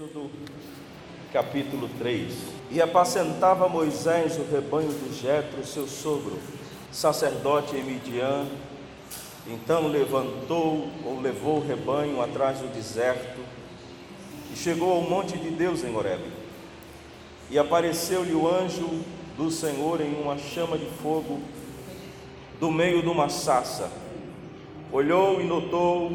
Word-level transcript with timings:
Êxodo 0.00 0.30
capítulo 1.30 1.86
3 1.98 2.32
E 2.70 2.80
apacentava 2.80 3.68
Moisés 3.68 4.38
o 4.38 4.50
rebanho 4.50 4.88
de 4.88 5.14
Jetro, 5.14 5.62
seu 5.62 5.86
sogro, 5.86 6.38
sacerdote 6.90 7.76
em 7.76 7.84
Midian. 7.84 8.46
Então 9.46 9.88
levantou 9.88 10.88
ou 11.04 11.20
levou 11.20 11.58
o 11.58 11.66
rebanho 11.66 12.22
atrás 12.22 12.60
do 12.60 12.72
deserto 12.72 13.40
e 14.50 14.56
chegou 14.56 14.90
ao 14.90 15.02
monte 15.02 15.36
de 15.36 15.50
Deus 15.50 15.84
em 15.84 15.94
Horeb. 15.94 16.22
E 17.50 17.58
apareceu-lhe 17.58 18.32
o 18.32 18.48
anjo 18.48 18.88
do 19.36 19.50
Senhor 19.50 20.00
em 20.00 20.14
uma 20.18 20.38
chama 20.38 20.78
de 20.78 20.86
fogo 21.02 21.42
do 22.58 22.70
meio 22.70 23.02
de 23.02 23.08
uma 23.08 23.28
sassa. 23.28 23.90
Olhou 24.90 25.42
e 25.42 25.44
notou 25.44 26.10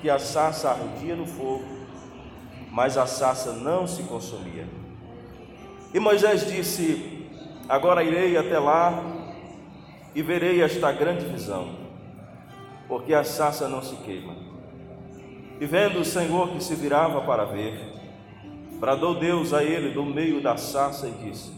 que 0.00 0.08
a 0.08 0.20
sassa 0.20 0.70
ardia 0.70 1.16
no 1.16 1.26
fogo 1.26 1.73
mas 2.74 2.98
a 2.98 3.06
sassa 3.06 3.52
não 3.52 3.86
se 3.86 4.02
consumia. 4.02 4.66
E 5.94 6.00
Moisés 6.00 6.44
disse: 6.44 7.28
Agora 7.68 8.02
irei 8.02 8.36
até 8.36 8.58
lá 8.58 9.00
e 10.12 10.20
verei 10.20 10.60
esta 10.60 10.90
grande 10.90 11.24
visão, 11.24 11.68
porque 12.88 13.14
a 13.14 13.22
sassa 13.22 13.68
não 13.68 13.80
se 13.80 13.94
queima. 13.98 14.34
E 15.60 15.66
vendo 15.66 16.00
o 16.00 16.04
Senhor 16.04 16.48
que 16.48 16.64
se 16.64 16.74
virava 16.74 17.20
para 17.20 17.44
ver, 17.44 17.78
bradou 18.80 19.14
Deus 19.14 19.54
a 19.54 19.62
ele 19.62 19.90
do 19.90 20.04
meio 20.04 20.42
da 20.42 20.56
sassa 20.56 21.06
e 21.06 21.12
disse: 21.12 21.52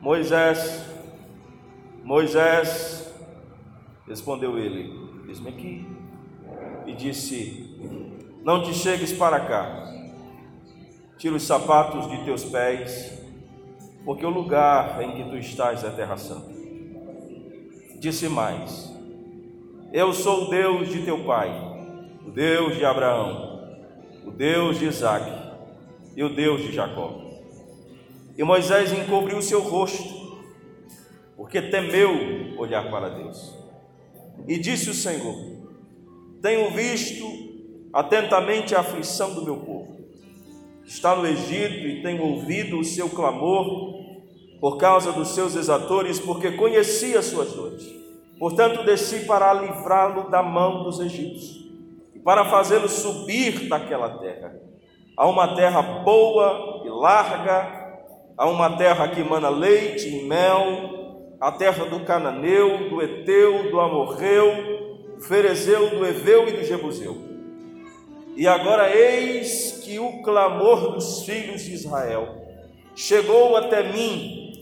Moisés, 0.00 0.88
Moisés, 2.04 3.12
respondeu 4.06 4.56
ele: 4.56 4.94
Diz-me 5.26 5.48
aqui. 5.48 5.84
E 6.86 6.94
disse: 6.94 7.76
Não 8.44 8.62
te 8.62 8.72
chegues 8.72 9.12
para 9.12 9.40
cá 9.40 9.77
Tira 11.18 11.34
os 11.34 11.42
sapatos 11.42 12.08
de 12.08 12.24
teus 12.24 12.44
pés, 12.44 13.20
porque 14.04 14.24
o 14.24 14.30
lugar 14.30 15.02
em 15.02 15.16
que 15.16 15.28
tu 15.28 15.36
estás 15.36 15.82
é 15.82 15.90
terra 15.90 16.16
santa. 16.16 16.48
Disse 17.98 18.28
mais: 18.28 18.88
Eu 19.92 20.12
sou 20.12 20.44
o 20.44 20.48
Deus 20.48 20.88
de 20.88 21.02
teu 21.02 21.24
pai, 21.24 21.50
o 22.24 22.30
Deus 22.30 22.76
de 22.76 22.84
Abraão, 22.84 23.68
o 24.24 24.30
Deus 24.30 24.78
de 24.78 24.86
Isaque 24.86 25.32
e 26.14 26.22
o 26.22 26.28
Deus 26.28 26.62
de 26.62 26.72
Jacó. 26.72 27.20
E 28.36 28.44
Moisés 28.44 28.92
encobriu 28.92 29.42
seu 29.42 29.60
rosto, 29.60 30.38
porque 31.36 31.60
temeu 31.60 32.56
olhar 32.58 32.88
para 32.92 33.08
Deus. 33.08 33.58
E 34.46 34.56
disse 34.56 34.88
o 34.88 34.94
Senhor: 34.94 35.34
Tenho 36.40 36.70
visto 36.70 37.26
atentamente 37.92 38.72
a 38.76 38.80
aflição 38.80 39.34
do 39.34 39.44
meu 39.44 39.56
povo 39.56 39.77
está 40.88 41.14
no 41.14 41.26
Egito 41.26 41.86
e 41.86 42.02
tem 42.02 42.18
ouvido 42.18 42.80
o 42.80 42.84
seu 42.84 43.10
clamor 43.10 43.94
por 44.58 44.78
causa 44.78 45.12
dos 45.12 45.28
seus 45.28 45.54
exatores, 45.54 46.18
porque 46.18 46.52
conhecia 46.52 47.18
as 47.18 47.26
suas 47.26 47.52
dores. 47.52 47.86
Portanto, 48.38 48.84
desci 48.84 49.26
para 49.26 49.52
livrá-lo 49.52 50.30
da 50.30 50.42
mão 50.42 50.82
dos 50.82 50.98
egípcios 50.98 51.68
e 52.14 52.18
para 52.18 52.46
fazê-lo 52.46 52.88
subir 52.88 53.68
daquela 53.68 54.18
terra, 54.18 54.58
a 55.16 55.28
uma 55.28 55.54
terra 55.54 55.82
boa 55.82 56.82
e 56.84 56.88
larga, 56.88 57.98
a 58.36 58.48
uma 58.48 58.76
terra 58.76 59.08
que 59.08 59.20
emana 59.20 59.50
leite 59.50 60.08
e 60.08 60.24
mel, 60.24 61.36
a 61.38 61.52
terra 61.52 61.84
do 61.84 62.00
cananeu, 62.00 62.88
do 62.88 63.02
eteu, 63.02 63.70
do 63.70 63.78
amorreu, 63.78 65.16
do 65.16 65.22
ferezeu, 65.22 65.90
do 65.90 66.06
eveu 66.06 66.48
e 66.48 66.52
do 66.52 66.64
jebuseu 66.64 67.27
e 68.38 68.46
agora 68.46 68.96
eis 68.96 69.80
que 69.82 69.98
o 69.98 70.22
clamor 70.22 70.92
dos 70.92 71.24
filhos 71.24 71.62
de 71.62 71.74
Israel 71.74 72.36
chegou 72.94 73.56
até 73.56 73.92
mim, 73.92 74.52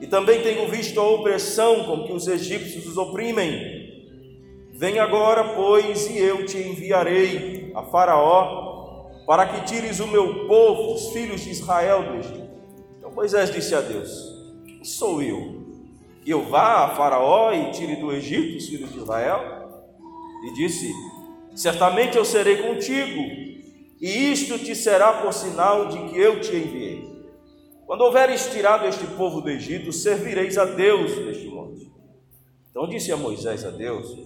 e 0.00 0.08
também 0.08 0.42
tenho 0.42 0.68
visto 0.68 0.98
a 0.98 1.08
opressão 1.08 1.84
com 1.84 2.02
que 2.02 2.12
os 2.12 2.26
egípcios 2.26 2.84
os 2.84 2.96
oprimem. 2.96 4.10
Vem 4.72 4.98
agora, 4.98 5.54
pois, 5.54 6.10
e 6.10 6.18
eu 6.18 6.44
te 6.44 6.58
enviarei 6.58 7.70
a 7.76 7.84
Faraó, 7.84 9.06
para 9.24 9.46
que 9.46 9.66
tires 9.66 10.00
o 10.00 10.08
meu 10.08 10.48
povo, 10.48 10.92
os 10.92 11.10
filhos 11.12 11.42
de 11.42 11.50
Israel, 11.50 12.02
do 12.02 12.16
Egito. 12.16 12.50
Então 12.98 13.12
Moisés 13.12 13.52
disse 13.52 13.72
a 13.72 13.80
Deus: 13.80 14.10
Sou 14.82 15.22
eu, 15.22 15.62
que 16.24 16.30
eu 16.32 16.42
vá 16.46 16.86
a 16.86 16.88
Faraó 16.96 17.52
e 17.52 17.70
tire 17.70 17.94
do 17.94 18.10
Egito 18.10 18.56
os 18.56 18.66
filhos 18.68 18.92
de 18.92 18.98
Israel? 18.98 19.40
E 20.44 20.54
disse: 20.54 20.92
Certamente 21.54 22.16
eu 22.16 22.24
serei 22.24 22.56
contigo, 22.56 23.20
e 24.00 24.32
isto 24.32 24.58
te 24.58 24.74
será 24.74 25.12
por 25.12 25.32
sinal 25.32 25.88
de 25.88 25.98
que 26.08 26.18
eu 26.18 26.40
te 26.40 26.56
enviei. 26.56 27.12
Quando 27.86 28.02
houveres 28.02 28.46
tirado 28.46 28.86
este 28.86 29.06
povo 29.06 29.40
do 29.40 29.50
Egito, 29.50 29.92
servireis 29.92 30.56
a 30.56 30.64
Deus 30.64 31.16
neste 31.18 31.46
monte. 31.46 31.90
Então 32.70 32.88
disse 32.88 33.12
a 33.12 33.16
Moisés 33.16 33.64
a 33.64 33.70
Deus: 33.70 34.16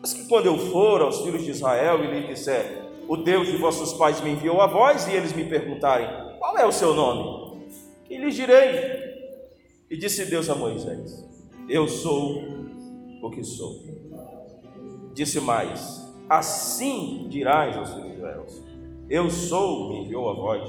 Mas 0.00 0.14
que 0.14 0.26
quando 0.26 0.46
eu 0.46 0.56
for 0.56 1.02
aos 1.02 1.20
filhos 1.20 1.44
de 1.44 1.50
Israel 1.50 2.02
e 2.02 2.06
lhes 2.06 2.26
disser, 2.26 2.90
o 3.06 3.16
Deus 3.16 3.48
de 3.48 3.56
vossos 3.58 3.92
pais 3.92 4.20
me 4.20 4.30
enviou 4.30 4.60
a 4.60 4.66
vós, 4.66 5.06
e 5.06 5.12
eles 5.12 5.32
me 5.32 5.44
perguntarem, 5.44 6.08
qual 6.38 6.56
é 6.56 6.66
o 6.66 6.72
seu 6.72 6.94
nome? 6.94 7.66
Que 8.06 8.16
lhes 8.16 8.34
direi? 8.34 9.12
E 9.90 9.96
disse 9.96 10.24
Deus 10.24 10.48
a 10.48 10.54
Moisés: 10.54 11.24
Eu 11.68 11.86
sou 11.86 12.42
o 13.22 13.30
que 13.30 13.44
sou. 13.44 13.78
Disse 15.12 15.40
mais: 15.40 16.01
Assim 16.32 17.26
dirás 17.28 17.76
aos 17.76 17.90
filhos 17.90 18.12
de 18.12 18.16
Israel: 18.16 18.46
Eu 19.10 19.28
sou, 19.28 19.90
me 19.90 20.00
enviou 20.02 20.30
a 20.30 20.32
voz. 20.32 20.66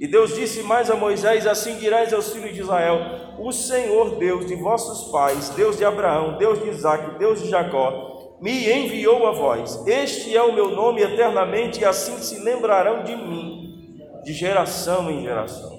E 0.00 0.06
Deus 0.08 0.34
disse 0.34 0.64
mais 0.64 0.90
a 0.90 0.96
Moisés: 0.96 1.46
Assim 1.46 1.76
dirás 1.76 2.12
aos 2.12 2.32
filhos 2.32 2.52
de 2.52 2.62
Israel: 2.62 2.98
O 3.38 3.52
Senhor 3.52 4.16
Deus 4.16 4.46
de 4.46 4.56
vossos 4.56 5.12
pais, 5.12 5.50
Deus 5.50 5.76
de 5.76 5.84
Abraão, 5.84 6.38
Deus 6.38 6.60
de 6.60 6.70
Isaac, 6.70 7.20
Deus 7.20 7.40
de 7.40 7.48
Jacó, 7.48 8.36
me 8.40 8.68
enviou 8.68 9.28
a 9.28 9.30
vós. 9.30 9.86
Este 9.86 10.36
é 10.36 10.42
o 10.42 10.52
meu 10.52 10.70
nome 10.70 11.02
eternamente, 11.02 11.82
e 11.82 11.84
assim 11.84 12.18
se 12.18 12.40
lembrarão 12.40 13.04
de 13.04 13.14
mim, 13.14 13.96
de 14.24 14.32
geração 14.32 15.08
em 15.08 15.22
geração. 15.22 15.70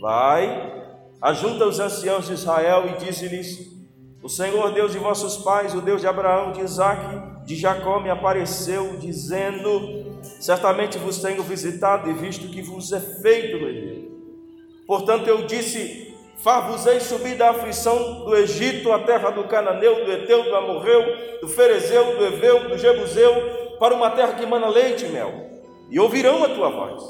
Vai, 0.00 0.72
ajunta 1.20 1.66
os 1.66 1.78
anciãos 1.78 2.28
de 2.28 2.32
Israel 2.32 2.84
e 2.86 3.04
dize-lhes: 3.04 3.75
O 4.26 4.28
Senhor 4.28 4.72
Deus 4.72 4.90
de 4.90 4.98
vossos 4.98 5.36
pais, 5.36 5.72
o 5.72 5.80
Deus 5.80 6.00
de 6.00 6.08
Abraão, 6.08 6.50
de 6.50 6.60
Isaac, 6.60 7.00
de 7.44 7.54
Jacó 7.54 8.00
me 8.00 8.10
apareceu, 8.10 8.96
dizendo: 8.96 10.04
Certamente 10.40 10.98
vos 10.98 11.18
tenho 11.18 11.44
visitado 11.44 12.10
e 12.10 12.12
visto 12.12 12.48
que 12.48 12.60
vos 12.60 12.92
é 12.92 12.98
feito 12.98 13.56
no 13.56 13.68
Egito. 13.68 14.10
Portanto, 14.84 15.28
eu 15.28 15.46
disse: 15.46 16.12
Far-vos-ei 16.38 16.98
subir 16.98 17.36
da 17.36 17.50
aflição 17.50 18.24
do 18.24 18.34
Egito, 18.34 18.90
a 18.90 18.98
terra 19.04 19.30
do 19.30 19.44
Cananeu, 19.44 20.04
do 20.04 20.10
Eteu, 20.10 20.42
do 20.42 20.56
Amorreu, 20.56 21.04
do 21.40 21.46
Ferezeu, 21.46 22.16
do 22.16 22.26
Eveu, 22.26 22.68
do 22.68 22.76
Jebuseu, 22.76 23.76
para 23.78 23.94
uma 23.94 24.10
terra 24.10 24.32
que 24.32 24.42
emana 24.42 24.66
leite 24.66 25.04
e 25.04 25.08
mel, 25.08 25.32
e 25.88 26.00
ouvirão 26.00 26.42
a 26.42 26.48
tua 26.48 26.68
voz. 26.68 27.00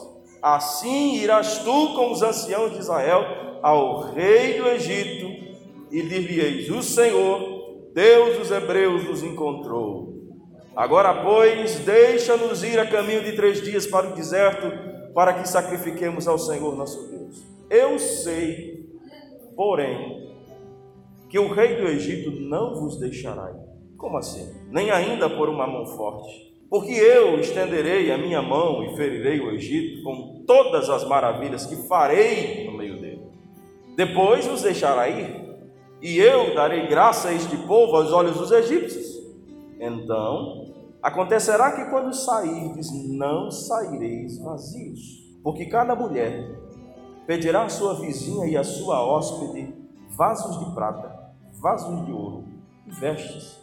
Assim 0.43 1.15
irás 1.15 1.61
tu 1.61 1.95
com 1.95 2.13
os 2.13 2.21
anciãos 2.21 2.73
de 2.73 2.79
Israel 2.81 3.25
ao 3.63 4.13
rei 4.13 4.61
do 4.61 4.69
Egito, 4.69 5.47
e 5.91 6.03
dir-lhe-eis: 6.03 6.71
O 6.71 6.83
Senhor, 6.83 7.91
Deus 7.95 8.39
dos 8.39 8.51
Hebreus, 8.51 9.05
nos 9.05 9.23
encontrou 9.23 10.17
Agora, 10.77 11.23
pois, 11.23 11.79
deixa-nos 11.79 12.63
ir 12.63 12.79
a 12.79 12.87
caminho 12.87 13.25
de 13.25 13.33
três 13.33 13.63
dias 13.63 13.87
para 13.87 14.11
o 14.11 14.15
deserto, 14.15 14.71
para 15.15 15.33
que 15.33 15.49
sacrifiquemos 15.49 16.29
ao 16.29 16.39
Senhor 16.39 16.77
nosso 16.77 17.09
Deus. 17.09 17.43
Eu 17.71 17.99
sei, 17.99 18.85
porém, 19.57 20.37
que 21.31 21.39
o 21.39 21.51
rei 21.51 21.77
do 21.77 21.89
Egito 21.89 22.31
não 22.31 22.75
vos 22.75 23.01
deixará 23.01 23.51
ir. 23.53 23.97
Como 23.97 24.19
assim? 24.19 24.55
Nem 24.71 24.91
ainda 24.91 25.31
por 25.31 25.49
uma 25.49 25.67
mão 25.67 25.87
forte. 25.87 26.55
Porque 26.69 26.93
eu 26.93 27.41
estenderei 27.41 28.13
a 28.13 28.19
minha 28.19 28.43
mão 28.43 28.85
e 28.85 28.97
ferirei 28.97 29.41
o 29.41 29.53
Egito 29.53 30.03
com 30.03 30.45
todas 30.47 30.91
as 30.91 31.09
maravilhas 31.09 31.65
que 31.65 31.89
farei 31.89 32.67
no 32.67 32.77
meio 32.77 33.01
dele. 33.01 33.23
Depois 33.97 34.47
vos 34.47 34.61
deixará 34.61 35.09
ir, 35.09 35.46
e 36.07 36.19
eu 36.19 36.55
darei 36.55 36.87
graça 36.87 37.29
a 37.29 37.33
este 37.33 37.57
povo 37.57 37.97
aos 37.97 38.13
olhos 38.13 38.37
dos 38.37 38.53
egípcios. 38.53 39.17
Então 39.81 40.67
Acontecerá 41.07 41.71
que 41.71 41.89
quando 41.89 42.13
sairdes, 42.13 42.91
não 42.91 43.49
saireis 43.49 44.39
vazios, 44.39 45.23
porque 45.41 45.67
cada 45.67 45.95
mulher 45.95 46.59
pedirá 47.25 47.63
à 47.63 47.69
sua 47.69 47.95
vizinha 47.95 48.45
e 48.45 48.57
à 48.57 48.65
sua 48.65 49.07
hóspede 49.07 49.73
vasos 50.17 50.59
de 50.59 50.75
prata, 50.75 51.33
vasos 51.61 52.05
de 52.07 52.11
ouro 52.11 52.45
e 52.89 52.91
vestes, 52.91 53.57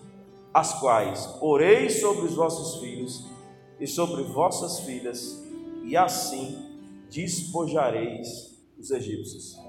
as 0.53 0.79
quais 0.79 1.25
poreis 1.41 1.99
sobre 1.99 2.27
os 2.27 2.35
vossos 2.35 2.79
filhos 2.79 3.29
e 3.77 3.87
sobre 3.87 4.23
vossas 4.23 4.79
filhas, 4.79 5.43
e 5.83 5.97
assim 5.97 6.79
despojareis 7.09 8.57
os 8.79 8.89
egípcios. 8.89 9.59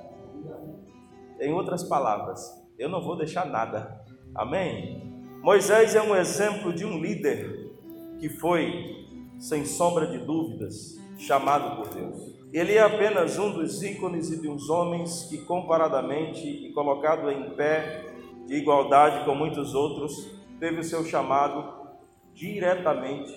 Em 1.40 1.52
outras 1.52 1.82
palavras, 1.82 2.63
eu 2.78 2.88
não 2.88 3.02
vou 3.02 3.16
deixar 3.16 3.46
nada. 3.46 4.00
Amém? 4.34 5.12
Moisés 5.42 5.94
é 5.94 6.02
um 6.02 6.16
exemplo 6.16 6.72
de 6.72 6.84
um 6.84 6.98
líder 6.98 7.70
que 8.18 8.28
foi, 8.28 9.06
sem 9.38 9.64
sombra 9.64 10.06
de 10.06 10.18
dúvidas, 10.18 10.98
chamado 11.18 11.76
por 11.76 11.94
Deus. 11.94 12.34
Ele 12.52 12.74
é 12.74 12.80
apenas 12.80 13.38
um 13.38 13.52
dos 13.52 13.82
ícones 13.82 14.30
e 14.30 14.40
de 14.40 14.48
uns 14.48 14.70
homens 14.70 15.24
que, 15.24 15.38
comparadamente 15.38 16.46
e 16.46 16.72
colocado 16.72 17.30
em 17.30 17.50
pé 17.50 18.06
de 18.46 18.54
igualdade 18.54 19.24
com 19.24 19.34
muitos 19.34 19.74
outros, 19.74 20.30
teve 20.58 20.80
o 20.80 20.84
seu 20.84 21.04
chamado 21.04 21.84
diretamente, 22.32 23.32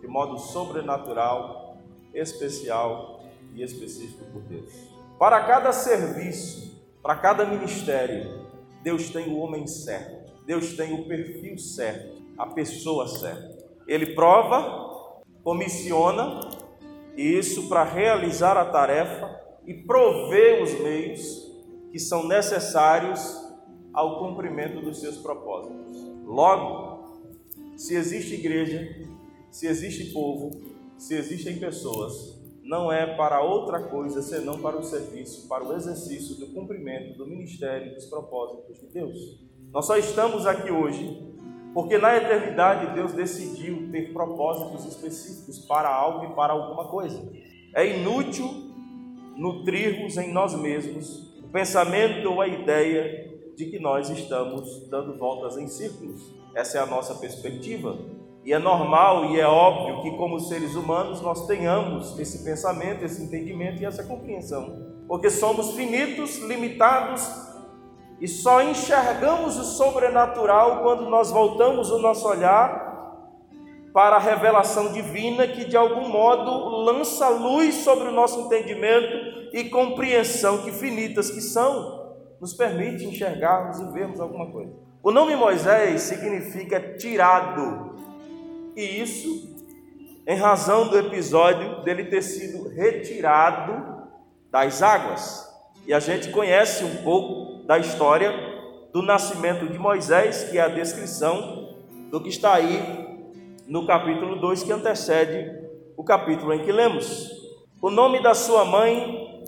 de 0.00 0.06
modo 0.06 0.38
sobrenatural, 0.38 1.76
especial 2.14 3.22
e 3.54 3.62
específico 3.62 4.24
por 4.32 4.42
Deus. 4.42 4.72
Para 5.18 5.44
cada 5.44 5.72
serviço, 5.72 6.80
para 7.02 7.16
cada 7.16 7.44
ministério, 7.44 8.39
Deus 8.82 9.10
tem 9.10 9.28
o 9.28 9.38
homem 9.38 9.66
certo, 9.66 10.32
Deus 10.46 10.74
tem 10.74 10.94
o 10.94 11.06
perfil 11.06 11.58
certo, 11.58 12.22
a 12.38 12.46
pessoa 12.46 13.06
certa. 13.06 13.58
Ele 13.86 14.14
prova, 14.14 15.20
comissiona, 15.42 16.40
e 17.16 17.22
isso 17.22 17.68
para 17.68 17.84
realizar 17.84 18.56
a 18.56 18.64
tarefa 18.64 19.40
e 19.66 19.74
prover 19.74 20.62
os 20.62 20.72
meios 20.80 21.50
que 21.92 21.98
são 21.98 22.26
necessários 22.26 23.20
ao 23.92 24.18
cumprimento 24.20 24.80
dos 24.80 25.00
seus 25.00 25.18
propósitos. 25.18 26.00
Logo, 26.24 27.20
se 27.76 27.94
existe 27.94 28.34
igreja, 28.34 28.88
se 29.50 29.66
existe 29.66 30.12
povo, 30.12 30.50
se 30.96 31.14
existem 31.14 31.58
pessoas, 31.58 32.39
não 32.70 32.92
é 32.92 33.04
para 33.16 33.42
outra 33.42 33.80
coisa 33.80 34.22
senão 34.22 34.60
para 34.60 34.76
o 34.76 34.82
serviço, 34.84 35.48
para 35.48 35.64
o 35.64 35.74
exercício 35.74 36.36
do 36.36 36.54
cumprimento 36.54 37.18
do 37.18 37.26
ministério 37.26 37.92
dos 37.96 38.06
propósitos 38.06 38.78
de 38.78 38.86
Deus. 38.86 39.40
Nós 39.72 39.86
só 39.86 39.96
estamos 39.96 40.46
aqui 40.46 40.70
hoje 40.70 41.20
porque 41.74 41.98
na 41.98 42.16
eternidade 42.16 42.94
Deus 42.94 43.12
decidiu 43.12 43.90
ter 43.90 44.12
propósitos 44.12 44.84
específicos 44.84 45.58
para 45.66 45.88
algo 45.88 46.26
e 46.26 46.36
para 46.36 46.52
alguma 46.52 46.86
coisa. 46.86 47.20
É 47.74 47.98
inútil 47.98 48.48
nutrirmos 49.36 50.16
em 50.16 50.32
nós 50.32 50.54
mesmos 50.54 51.34
o 51.40 51.48
pensamento 51.48 52.30
ou 52.30 52.40
a 52.40 52.46
ideia 52.46 53.32
de 53.56 53.66
que 53.66 53.80
nós 53.80 54.08
estamos 54.10 54.88
dando 54.88 55.18
voltas 55.18 55.56
em 55.56 55.66
círculos. 55.66 56.32
Essa 56.54 56.78
é 56.78 56.80
a 56.80 56.86
nossa 56.86 57.16
perspectiva. 57.16 57.98
E 58.50 58.52
é 58.52 58.58
normal 58.58 59.26
e 59.26 59.38
é 59.38 59.46
óbvio 59.46 60.02
que, 60.02 60.10
como 60.16 60.40
seres 60.40 60.74
humanos, 60.74 61.20
nós 61.20 61.46
tenhamos 61.46 62.18
esse 62.18 62.42
pensamento, 62.42 63.04
esse 63.04 63.22
entendimento 63.22 63.80
e 63.80 63.86
essa 63.86 64.02
compreensão. 64.02 65.04
Porque 65.06 65.30
somos 65.30 65.74
finitos, 65.76 66.36
limitados 66.38 67.30
e 68.20 68.26
só 68.26 68.60
enxergamos 68.60 69.56
o 69.56 69.62
sobrenatural 69.62 70.82
quando 70.82 71.08
nós 71.08 71.30
voltamos 71.30 71.92
o 71.92 72.00
nosso 72.00 72.26
olhar 72.26 73.22
para 73.92 74.16
a 74.16 74.18
revelação 74.18 74.92
divina 74.92 75.46
que 75.46 75.64
de 75.64 75.76
algum 75.76 76.08
modo 76.08 76.50
lança 76.84 77.28
luz 77.28 77.76
sobre 77.76 78.08
o 78.08 78.12
nosso 78.12 78.40
entendimento 78.46 79.52
e 79.52 79.70
compreensão 79.70 80.64
que 80.64 80.72
finitas 80.72 81.30
que 81.30 81.40
são, 81.40 82.16
nos 82.40 82.52
permite 82.52 83.04
enxergarmos 83.04 83.78
e 83.78 83.92
vermos 83.92 84.18
alguma 84.18 84.50
coisa. 84.50 84.72
O 85.04 85.12
nome 85.12 85.36
Moisés 85.36 86.02
significa 86.02 86.96
tirado, 86.98 87.90
e 88.80 89.00
isso 89.02 89.60
em 90.26 90.36
razão 90.36 90.88
do 90.88 90.98
episódio 90.98 91.82
dele 91.82 92.04
ter 92.04 92.22
sido 92.22 92.68
retirado 92.68 94.08
das 94.50 94.82
águas. 94.82 95.48
E 95.86 95.92
a 95.92 96.00
gente 96.00 96.30
conhece 96.30 96.84
um 96.84 97.02
pouco 97.02 97.64
da 97.66 97.78
história 97.78 98.32
do 98.92 99.02
nascimento 99.02 99.66
de 99.66 99.78
Moisés, 99.78 100.44
que 100.44 100.58
é 100.58 100.62
a 100.62 100.68
descrição 100.68 101.74
do 102.10 102.20
que 102.20 102.28
está 102.28 102.54
aí 102.54 103.28
no 103.66 103.86
capítulo 103.86 104.36
2, 104.36 104.62
que 104.62 104.72
antecede 104.72 105.52
o 105.96 106.02
capítulo 106.02 106.52
em 106.52 106.64
que 106.64 106.72
lemos. 106.72 107.30
O 107.80 107.90
nome 107.90 108.22
da 108.22 108.34
sua 108.34 108.64
mãe 108.64 109.44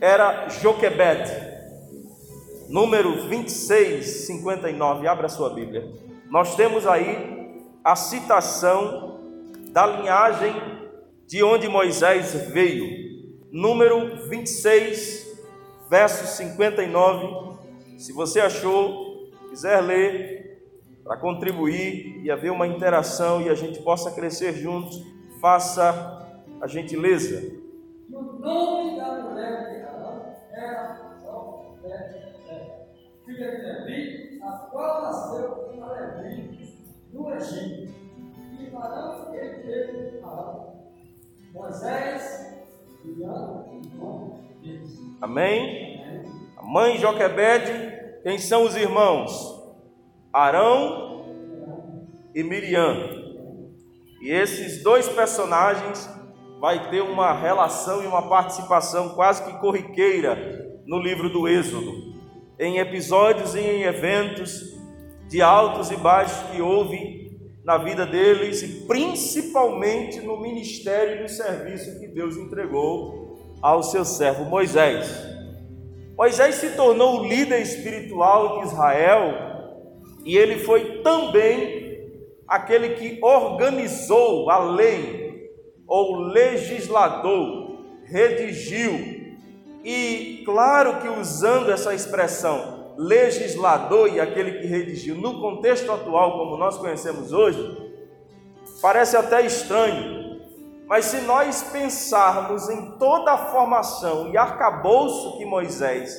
era 0.00 0.48
Joquebed, 0.48 1.30
número 2.68 3.12
2659. 3.28 5.08
Abra 5.08 5.28
sua 5.28 5.50
Bíblia. 5.50 5.88
Nós 6.30 6.54
temos 6.54 6.86
aí 6.86 7.35
a 7.86 7.94
citação 7.94 9.20
da 9.70 9.86
linhagem 9.86 10.52
de 11.24 11.44
onde 11.44 11.68
Moisés 11.68 12.34
veio, 12.50 12.84
número 13.52 14.28
26 14.28 15.24
verso 15.88 16.26
59. 16.36 17.58
Se 17.96 18.12
você 18.12 18.40
achou, 18.40 19.30
quiser 19.50 19.80
ler, 19.82 20.66
para 21.04 21.16
contribuir 21.16 22.24
e 22.24 22.28
haver 22.28 22.50
uma 22.50 22.66
interação 22.66 23.40
e 23.40 23.48
a 23.48 23.54
gente 23.54 23.80
possa 23.80 24.10
crescer 24.10 24.54
juntos, 24.54 25.00
faça 25.40 26.26
a 26.60 26.66
gentileza. 26.66 27.56
o 28.12 28.20
nome 28.20 28.96
da 28.96 29.22
mulher 29.22 29.70
de 29.70 29.82
Arão 29.82 30.34
era 30.50 31.14
Jofé, 31.22 32.88
filha 33.24 33.50
de 33.52 33.62
Levi, 33.62 34.40
a 34.42 34.50
qual 34.72 35.02
nasceu 35.02 35.70
a 35.80 35.92
Levi 35.92 36.55
no 37.16 37.34
Egito. 37.34 37.94
E 38.52 39.36
ele 39.36 39.56
teve 39.62 40.20
Arão, 40.22 40.74
Moisés, 41.52 42.54
Juliano, 43.02 43.80
irmão 43.82 44.40
Amém? 45.20 46.24
A 46.56 46.62
mãe 46.62 46.98
Joquebede, 46.98 48.20
quem 48.22 48.38
são 48.38 48.64
os 48.64 48.76
irmãos? 48.76 49.32
Arão 50.32 51.24
e 52.34 52.42
Miriam. 52.42 53.24
E 54.20 54.30
esses 54.30 54.82
dois 54.82 55.08
personagens 55.08 56.10
vai 56.60 56.90
ter 56.90 57.00
uma 57.00 57.32
relação 57.32 58.02
e 58.02 58.06
uma 58.06 58.28
participação 58.28 59.10
quase 59.10 59.44
que 59.44 59.58
corriqueira 59.58 60.80
no 60.84 60.98
livro 60.98 61.30
do 61.30 61.48
Êxodo, 61.48 62.14
em 62.58 62.78
episódios 62.78 63.54
e 63.54 63.60
em 63.60 63.82
eventos 63.82 64.75
de 65.28 65.42
altos 65.42 65.90
e 65.90 65.96
baixos 65.96 66.50
que 66.50 66.62
houve 66.62 67.26
na 67.64 67.78
vida 67.78 68.06
deles 68.06 68.62
e 68.62 68.86
principalmente 68.86 70.20
no 70.20 70.40
ministério 70.40 71.16
e 71.16 71.22
no 71.22 71.28
serviço 71.28 71.98
que 71.98 72.06
Deus 72.06 72.36
entregou 72.36 73.58
ao 73.60 73.82
seu 73.82 74.04
servo 74.04 74.44
Moisés. 74.44 75.08
Moisés 76.16 76.54
se 76.56 76.70
tornou 76.70 77.20
o 77.20 77.26
líder 77.26 77.60
espiritual 77.60 78.60
de 78.60 78.68
Israel 78.68 79.56
e 80.24 80.36
ele 80.36 80.58
foi 80.58 81.02
também 81.02 81.86
aquele 82.48 82.90
que 82.90 83.18
organizou 83.22 84.50
a 84.50 84.58
lei, 84.58 85.50
ou 85.86 86.16
legislador, 86.16 87.78
redigiu. 88.04 88.92
E 89.84 90.42
claro 90.44 91.00
que 91.00 91.08
usando 91.08 91.70
essa 91.70 91.94
expressão 91.94 92.75
legislador 92.96 94.12
e 94.12 94.20
aquele 94.20 94.60
que 94.60 94.66
redigiu 94.66 95.14
no 95.14 95.40
contexto 95.40 95.90
atual 95.92 96.38
como 96.38 96.56
nós 96.56 96.76
conhecemos 96.78 97.32
hoje, 97.32 97.92
parece 98.80 99.16
até 99.16 99.44
estranho, 99.44 100.40
mas 100.86 101.06
se 101.06 101.20
nós 101.22 101.62
pensarmos 101.64 102.68
em 102.68 102.92
toda 102.98 103.32
a 103.32 103.38
formação 103.38 104.32
e 104.32 104.36
arcabouço 104.36 105.36
que 105.36 105.44
Moisés 105.44 106.16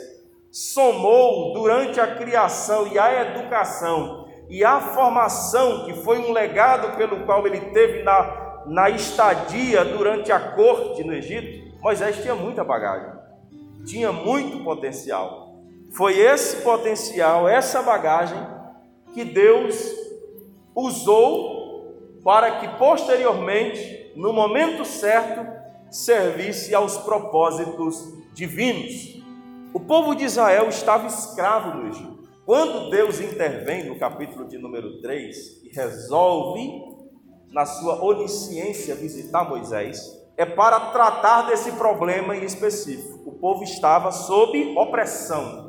somou 0.51 1.53
durante 1.53 1.99
a 1.99 2.15
criação 2.15 2.87
e 2.87 2.99
a 2.99 3.21
educação 3.21 4.27
e 4.49 4.63
a 4.63 4.79
formação, 4.79 5.85
que 5.85 5.93
foi 5.93 6.19
um 6.19 6.31
legado 6.31 6.95
pelo 6.97 7.25
qual 7.25 7.45
ele 7.45 7.59
teve 7.71 8.03
na, 8.03 8.63
na 8.65 8.89
estadia 8.89 9.83
durante 9.83 10.31
a 10.31 10.39
corte 10.39 11.03
no 11.03 11.13
Egito, 11.13 11.79
Moisés 11.81 12.21
tinha 12.21 12.35
muita 12.35 12.63
bagagem, 12.63 13.11
tinha 13.85 14.11
muito 14.11 14.63
potencial. 14.63 15.46
Foi 15.91 16.17
esse 16.19 16.57
potencial, 16.57 17.47
essa 17.47 17.81
bagagem, 17.81 18.37
que 19.13 19.23
Deus 19.23 19.75
usou 20.75 21.57
para 22.23 22.59
que 22.59 22.67
posteriormente 22.77 23.97
no 24.17 24.33
momento 24.33 24.83
certo, 24.83 25.45
servisse 25.91 26.73
aos 26.73 26.97
propósitos 26.97 28.03
divinos. 28.33 29.23
O 29.71 29.79
povo 29.79 30.15
de 30.15 30.23
Israel 30.23 30.67
estava 30.69 31.05
escravo 31.05 31.77
no 31.77 31.87
Egito. 31.87 32.27
Quando 32.43 32.89
Deus 32.89 33.19
intervém 33.21 33.87
no 33.87 33.99
capítulo 33.99 34.47
de 34.47 34.57
número 34.57 34.99
3 35.01 35.63
e 35.65 35.69
resolve, 35.69 36.67
na 37.51 37.65
sua 37.65 38.03
onisciência, 38.03 38.95
visitar 38.95 39.47
Moisés, 39.47 39.99
é 40.35 40.45
para 40.45 40.79
tratar 40.79 41.43
desse 41.43 41.71
problema 41.73 42.35
em 42.35 42.43
específico. 42.43 43.21
O 43.23 43.33
povo 43.33 43.63
estava 43.63 44.11
sob 44.11 44.75
opressão, 44.77 45.66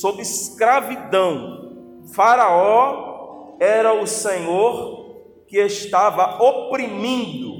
sob 0.00 0.20
escravidão. 0.20 2.02
Faraó 2.14 3.56
era 3.60 3.92
o 3.94 4.06
senhor 4.06 5.44
que 5.46 5.58
estava 5.58 6.42
oprimindo 6.42 7.54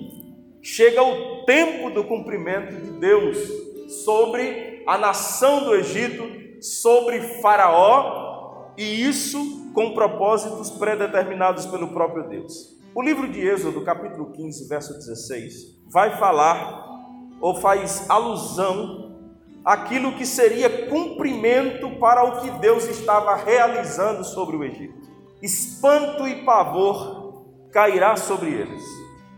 chega 0.64 1.02
o 1.02 1.44
tempo 1.44 1.90
do 1.90 2.04
cumprimento 2.04 2.74
de 2.74 2.90
Deus 2.92 3.36
sobre 4.02 4.82
a 4.86 4.96
nação 4.96 5.64
do 5.64 5.74
Egito, 5.74 6.24
sobre 6.62 7.20
Faraó, 7.42 8.72
e 8.78 9.06
isso 9.06 9.70
com 9.74 9.92
propósitos 9.92 10.70
predeterminados 10.70 11.66
pelo 11.66 11.88
próprio 11.88 12.26
Deus. 12.28 12.80
O 12.94 13.02
livro 13.02 13.28
de 13.28 13.46
Êxodo, 13.46 13.84
capítulo 13.84 14.32
15, 14.32 14.66
verso 14.66 14.94
16, 14.94 15.78
vai 15.92 16.16
falar 16.16 16.82
ou 17.42 17.56
faz 17.56 18.08
alusão 18.08 19.03
àquilo 19.64 20.12
que 20.12 20.26
seria 20.26 20.88
cumprimento 20.88 21.90
para 21.98 22.24
o 22.24 22.40
que 22.40 22.50
Deus 22.58 22.86
estava 22.86 23.34
realizando 23.34 24.24
sobre 24.24 24.56
o 24.56 24.64
Egito. 24.64 25.08
Espanto 25.42 26.26
e 26.28 26.44
pavor 26.44 27.44
cairá 27.72 28.16
sobre 28.16 28.50
eles. 28.50 28.82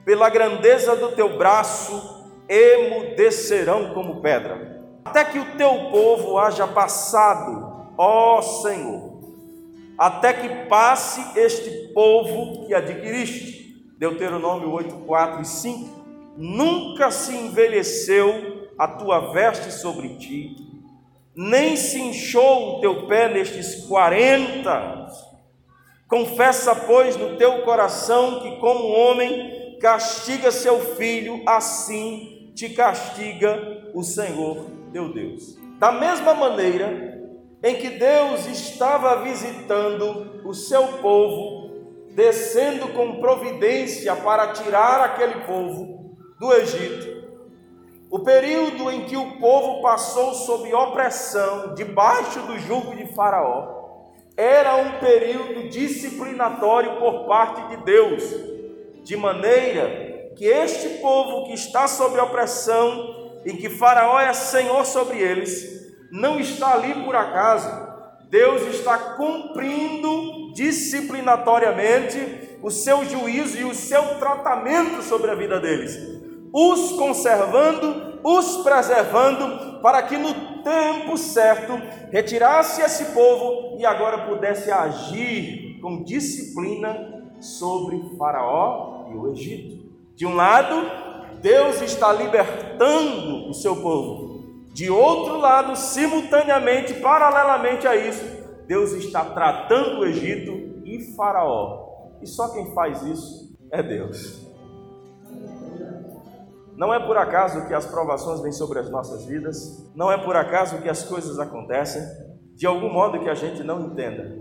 Pela 0.05 0.29
grandeza 0.29 0.97
do 0.97 1.13
teu 1.13 1.37
braço 1.37 2.25
emudecerão 2.49 3.93
como 3.93 4.21
pedra, 4.21 4.85
até 5.05 5.25
que 5.25 5.39
o 5.39 5.57
teu 5.57 5.91
povo 5.91 6.39
haja 6.39 6.67
passado, 6.67 7.93
ó 7.99 8.41
Senhor 8.41 9.17
até 9.99 10.33
que 10.33 10.69
passe 10.69 11.39
este 11.39 11.71
povo 11.95 12.67
que 12.67 12.75
adquiriste. 12.75 13.75
Deuteronômio 13.99 14.71
8, 14.71 14.95
4 15.07 15.43
e 15.43 15.45
5. 15.45 15.97
Nunca 16.37 17.11
se 17.11 17.35
envelheceu 17.35 18.56
a 18.79 18.89
tua 18.89 19.33
veste 19.33 19.73
sobre 19.73 20.11
ti, 20.17 20.57
nem 21.35 21.77
se 21.77 22.01
inchou 22.01 22.77
o 22.77 22.81
teu 22.81 23.07
pé 23.07 23.29
nestes 23.29 23.87
40 23.87 24.71
anos. 24.71 25.15
Confessa, 26.09 26.75
pois, 26.75 27.17
no 27.17 27.37
teu 27.37 27.63
coração 27.63 28.41
que, 28.41 28.57
como 28.57 28.89
homem 28.89 29.79
castiga 29.81 30.51
seu 30.51 30.81
filho, 30.97 31.43
assim 31.47 32.53
te 32.55 32.71
castiga 32.71 33.91
o 33.93 34.03
Senhor 34.03 34.77
teu 34.93 35.13
Deus. 35.13 35.59
Da 35.79 35.93
mesma 35.93 36.33
maneira, 36.33 37.21
em 37.63 37.77
que 37.77 37.91
Deus 37.91 38.47
estava 38.47 39.23
visitando 39.23 40.41
o 40.43 40.55
seu 40.55 40.87
povo, 41.03 41.71
descendo 42.15 42.89
com 42.89 43.21
providência 43.21 44.17
para 44.17 44.53
tirar 44.53 45.01
aquele 45.01 45.45
povo 45.45 46.17
do 46.41 46.53
Egito. 46.55 47.16
O 48.17 48.21
período 48.21 48.91
em 48.91 49.05
que 49.05 49.15
o 49.15 49.33
povo 49.33 49.83
passou 49.83 50.33
sob 50.33 50.73
opressão, 50.73 51.75
debaixo 51.75 52.41
do 52.41 52.59
jugo 52.59 52.97
de 52.97 53.15
Faraó, 53.15 54.15
era 54.35 54.77
um 54.77 54.93
período 54.93 55.69
disciplinatório 55.69 56.99
por 56.99 57.27
parte 57.27 57.61
de 57.69 57.85
Deus, 57.85 58.23
de 59.05 59.15
maneira 59.19 60.33
que 60.35 60.47
este 60.47 60.99
povo 61.01 61.45
que 61.45 61.53
está 61.53 61.87
sob 61.87 62.19
opressão, 62.19 63.35
em 63.45 63.55
que 63.55 63.69
Faraó 63.69 64.19
é 64.19 64.33
senhor 64.33 64.87
sobre 64.87 65.19
eles, 65.19 65.95
não 66.11 66.41
está 66.41 66.73
ali 66.73 66.95
por 67.05 67.15
acaso. 67.15 67.69
Deus 68.31 68.63
está 68.75 68.97
cumprindo 68.97 70.55
disciplinatoriamente 70.55 72.57
o 72.63 72.71
seu 72.71 73.05
juízo 73.05 73.59
e 73.59 73.65
o 73.65 73.75
seu 73.75 74.19
tratamento 74.19 75.03
sobre 75.03 75.31
a 75.31 75.35
vida 75.35 75.61
deles, 75.61 75.99
os 76.51 76.93
conservando, 76.93 78.06
os 78.23 78.59
preservando, 78.59 79.81
para 79.81 80.03
que 80.03 80.17
no 80.17 80.35
tempo 80.63 81.17
certo 81.17 81.73
retirasse 82.11 82.83
esse 82.83 83.07
povo 83.07 83.79
e 83.79 83.87
agora 83.87 84.27
pudesse 84.27 84.71
agir 84.71 85.79
com 85.81 86.03
disciplina 86.03 87.25
sobre 87.41 88.17
Faraó 88.19 89.07
e 89.13 89.17
o 89.17 89.31
Egito. 89.33 89.87
De 90.15 90.27
um 90.27 90.35
lado, 90.35 90.75
Deus 91.41 91.81
está 91.83 92.13
libertando 92.13 93.49
o 93.49 93.55
seu 93.55 93.77
povo, 93.77 94.37
de 94.77 94.91
outro 94.91 95.39
lado, 95.39 95.75
simultaneamente, 95.75 96.93
paralelamente 96.95 97.89
a 97.89 97.97
isso, 97.97 98.23
Deus 98.67 98.93
está 98.93 99.25
tratando 99.25 100.01
o 100.01 100.05
Egito 100.05 100.83
e 100.85 101.15
Faraó. 101.17 102.11
E 102.21 102.27
só 102.27 102.49
quem 102.49 102.75
faz 102.75 103.03
isso 103.03 103.57
é 103.71 103.83
Deus. 103.83 104.46
Não 106.77 106.93
é 106.93 106.99
por 106.99 107.17
acaso 107.17 107.67
que 107.67 107.75
as 107.75 107.87
provações 107.87 108.41
vêm 108.41 108.53
sobre 108.53 108.79
as 108.79 108.91
nossas 108.91 109.25
vidas, 109.25 109.91
não 109.95 110.13
é 110.13 110.19
por 110.19 110.37
acaso 110.37 110.81
que 110.83 110.89
as 110.89 111.03
coisas 111.03 111.39
acontecem, 111.39 112.03
de 112.55 112.67
algum 112.67 112.93
modo 112.93 113.21
que 113.21 113.29
a 113.29 113.35
gente 113.35 113.63
não 113.63 113.81
entenda. 113.87 114.37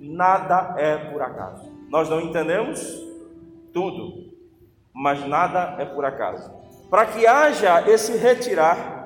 Nada 0.00 0.74
é 0.78 0.96
por 1.10 1.20
acaso. 1.22 1.70
Nós 1.88 2.08
não 2.08 2.20
entendemos 2.20 2.80
tudo, 3.72 4.32
mas 4.94 5.26
nada 5.26 5.76
é 5.78 5.84
por 5.84 6.04
acaso. 6.04 6.50
Para 6.88 7.06
que 7.06 7.26
haja 7.26 7.88
esse 7.88 8.16
retirar 8.16 9.02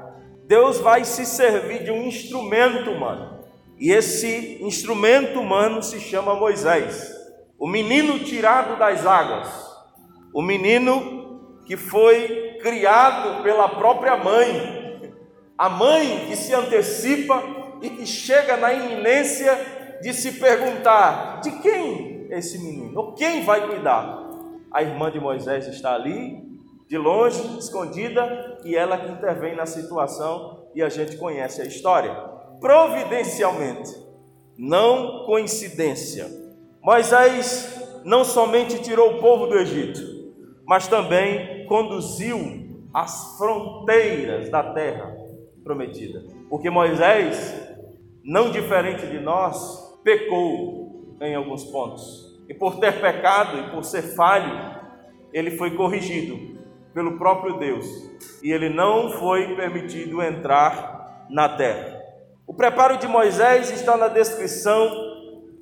Deus 0.47 0.78
vai 0.78 1.04
se 1.04 1.26
servir 1.26 1.83
de 1.83 1.90
um 1.90 2.04
instrumento 2.04 2.90
humano. 2.90 3.40
E 3.78 3.90
esse 3.90 4.62
instrumento 4.62 5.40
humano 5.40 5.83
se 5.83 6.00
chama 6.00 6.35
Moisés, 6.35 7.12
o 7.59 7.66
menino 7.66 8.21
tirado 8.21 8.78
das 8.78 9.04
águas, 9.04 9.49
o 10.33 10.40
menino 10.40 11.61
que 11.66 11.76
foi 11.76 12.46
criado 12.59 13.43
pela 13.43 13.69
própria 13.69 14.17
mãe, 14.17 15.13
a 15.57 15.69
mãe 15.69 16.27
que 16.29 16.37
se 16.37 16.55
antecipa 16.55 17.43
e 17.81 17.91
que 17.91 18.07
chega 18.07 18.57
na 18.57 18.73
iminência 18.73 19.99
de 20.03 20.13
se 20.13 20.33
perguntar: 20.33 21.41
de 21.41 21.51
quem 21.61 22.29
é 22.31 22.39
esse 22.39 22.59
menino? 22.59 23.15
Quem 23.15 23.45
vai 23.45 23.67
cuidar? 23.67 24.27
A 24.71 24.83
irmã 24.83 25.11
de 25.11 25.21
Moisés 25.21 25.67
está 25.67 25.95
ali, 25.95 26.43
de 26.89 26.99
longe, 26.99 27.59
escondida, 27.59 28.59
e 28.65 28.77
ela 28.77 28.99
que 28.99 29.11
intervém 29.11 29.57
na 29.57 29.67
situação 29.67 30.67
e 30.75 30.83
a 30.83 30.89
gente 30.89 31.17
conhece 31.17 31.63
a 31.63 31.65
história. 31.65 32.13
Providencialmente, 32.61 33.91
não 34.59 35.25
coincidência. 35.25 36.27
Moisés 36.83 38.03
não 38.05 38.25
somente 38.25 38.81
tirou 38.83 39.15
o 39.15 39.21
povo 39.21 39.47
do 39.47 39.59
Egito, 39.59 40.16
mas 40.67 40.89
também 40.89 41.65
conduziu 41.67 42.87
as 42.93 43.37
fronteiras 43.37 44.51
da 44.51 44.73
terra 44.73 45.17
prometida. 45.63 46.25
Porque 46.49 46.71
Moisés, 46.71 47.55
não 48.25 48.51
diferente 48.51 49.07
de 49.07 49.19
nós, 49.19 49.99
pecou 50.03 51.17
em 51.21 51.35
alguns 51.35 51.65
pontos. 51.65 52.37
E 52.49 52.55
por 52.55 52.79
ter 52.79 53.01
pecado 53.01 53.59
e 53.59 53.71
por 53.71 53.85
ser 53.85 54.03
falho, 54.03 54.77
ele 55.33 55.53
foi 55.53 55.77
corrigido 55.77 56.57
pelo 56.95 57.19
próprio 57.19 57.59
Deus 57.59 57.87
e 58.43 58.51
ele 58.51 58.69
não 58.69 59.11
foi 59.11 59.55
permitido 59.55 60.23
entrar 60.23 61.27
na 61.29 61.49
terra. 61.49 62.01
O 62.47 62.55
preparo 62.55 62.97
de 62.97 63.09
Moisés 63.09 63.71
está 63.71 63.97
na 63.97 64.09
descrição 64.09 64.89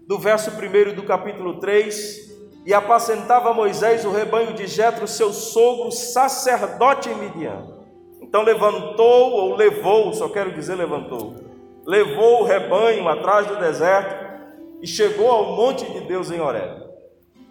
do 0.06 0.18
verso 0.18 0.50
1 0.50 0.94
do 0.94 1.02
capítulo 1.02 1.58
3. 1.58 2.23
E 2.64 2.72
apacentava 2.72 3.52
Moisés 3.52 4.04
o 4.04 4.10
rebanho 4.10 4.54
de 4.54 4.66
Jetro, 4.66 5.06
seu 5.06 5.32
sogro, 5.32 5.92
sacerdote 5.92 7.10
em 7.10 7.14
Midian. 7.14 7.74
Então 8.22 8.42
levantou, 8.42 9.32
ou 9.32 9.54
levou, 9.54 10.12
só 10.12 10.28
quero 10.28 10.52
dizer 10.52 10.74
levantou, 10.74 11.34
levou 11.86 12.40
o 12.40 12.44
rebanho 12.44 13.06
atrás 13.08 13.46
do 13.46 13.58
deserto 13.58 14.24
e 14.80 14.86
chegou 14.86 15.30
ao 15.30 15.56
monte 15.56 15.84
de 15.92 16.00
Deus 16.00 16.30
em 16.30 16.40
Horeb. 16.40 16.82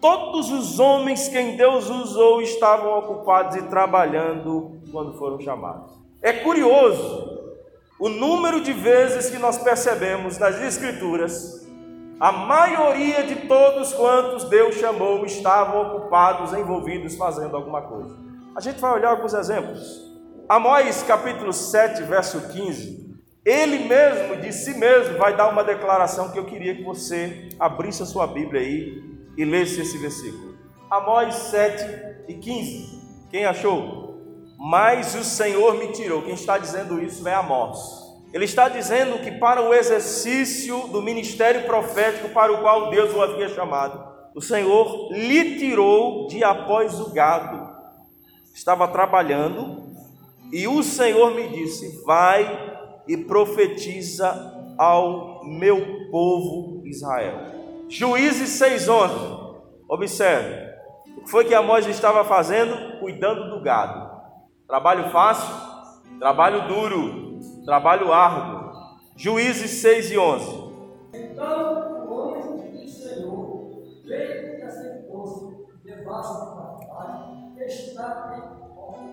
Todos 0.00 0.50
os 0.50 0.78
homens 0.78 1.28
quem 1.28 1.56
Deus 1.56 1.88
usou 1.88 2.42
estavam 2.42 2.98
ocupados 2.98 3.56
e 3.56 3.62
trabalhando 3.62 4.78
quando 4.92 5.16
foram 5.16 5.40
chamados. 5.40 5.92
É 6.20 6.32
curioso 6.32 7.40
o 7.98 8.08
número 8.08 8.60
de 8.60 8.72
vezes 8.72 9.30
que 9.30 9.38
nós 9.38 9.56
percebemos 9.56 10.36
nas 10.38 10.60
Escrituras, 10.60 11.63
a 12.20 12.30
maioria 12.30 13.24
de 13.24 13.36
todos 13.46 13.92
quantos 13.92 14.44
Deus 14.44 14.76
chamou 14.76 15.26
estavam 15.26 15.82
ocupados, 15.82 16.52
envolvidos, 16.52 17.16
fazendo 17.16 17.56
alguma 17.56 17.82
coisa. 17.82 18.16
A 18.54 18.60
gente 18.60 18.80
vai 18.80 18.92
olhar 18.92 19.10
alguns 19.10 19.34
exemplos. 19.34 20.12
Amós 20.48 21.02
capítulo 21.02 21.52
7, 21.52 22.02
verso 22.04 22.48
15. 22.52 23.04
Ele 23.44 23.80
mesmo, 23.88 24.36
de 24.36 24.52
si 24.52 24.78
mesmo, 24.78 25.18
vai 25.18 25.36
dar 25.36 25.48
uma 25.48 25.64
declaração 25.64 26.30
que 26.30 26.38
eu 26.38 26.44
queria 26.44 26.74
que 26.74 26.82
você 26.82 27.48
abrisse 27.58 28.02
a 28.02 28.06
sua 28.06 28.26
Bíblia 28.26 28.60
aí 28.60 29.02
e 29.36 29.44
lesse 29.44 29.80
esse 29.80 29.98
versículo. 29.98 30.54
Amós 30.90 31.34
7 31.34 32.24
e 32.28 32.34
15. 32.34 33.02
Quem 33.30 33.44
achou? 33.44 34.22
Mas 34.56 35.14
o 35.14 35.24
Senhor 35.24 35.74
me 35.74 35.88
tirou. 35.92 36.22
Quem 36.22 36.34
está 36.34 36.56
dizendo 36.56 37.02
isso 37.02 37.26
é 37.28 37.34
Amós. 37.34 38.03
Ele 38.34 38.46
está 38.46 38.68
dizendo 38.68 39.20
que 39.20 39.30
para 39.30 39.62
o 39.62 39.72
exercício 39.72 40.88
do 40.88 41.00
ministério 41.00 41.66
profético 41.66 42.30
para 42.30 42.52
o 42.52 42.62
qual 42.62 42.90
Deus 42.90 43.14
o 43.14 43.22
havia 43.22 43.48
chamado, 43.48 44.12
o 44.34 44.42
Senhor 44.42 45.12
lhe 45.12 45.56
tirou 45.56 46.26
de 46.26 46.42
após 46.42 46.98
o 46.98 47.12
gado. 47.12 47.72
Estava 48.52 48.88
trabalhando 48.88 49.84
e 50.52 50.66
o 50.66 50.82
Senhor 50.82 51.32
me 51.32 51.46
disse: 51.46 52.02
Vai 52.04 53.02
e 53.06 53.16
profetiza 53.16 54.74
ao 54.76 55.44
meu 55.44 56.10
povo 56.10 56.82
Israel. 56.84 57.38
Juízes 57.88 58.50
6,11. 58.60 59.54
Observe. 59.88 60.74
O 61.18 61.20
que 61.20 61.30
foi 61.30 61.44
que 61.44 61.54
Amós 61.54 61.86
estava 61.86 62.24
fazendo? 62.24 62.98
Cuidando 62.98 63.50
do 63.50 63.62
gado. 63.62 64.10
Trabalho 64.66 65.10
fácil, 65.10 65.54
trabalho 66.18 66.66
duro, 66.66 67.33
trabalho 67.64 68.12
árduo. 68.12 68.74
Juízes 69.16 69.70
6 69.80 70.10
e 70.10 70.18
11. 70.18 70.64
Então 71.14 72.06
o 72.06 72.12
homem 72.12 72.70
do 72.72 72.88
Senhor 72.88 73.82
veio 74.04 74.58
e 74.58 74.62
assentou-se 74.62 75.64
debaixo 75.84 76.34
da 76.34 76.86
palha 76.86 77.52
que 77.54 77.64
está 77.64 78.34
em 78.36 78.74
porta, 78.74 79.08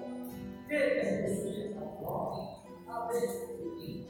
que 0.67 0.73
é 0.73 0.89
pertencia 0.89 1.77
a 1.79 1.85
prova, 1.97 2.63
a 2.87 2.99
Bezerrim, 3.07 4.07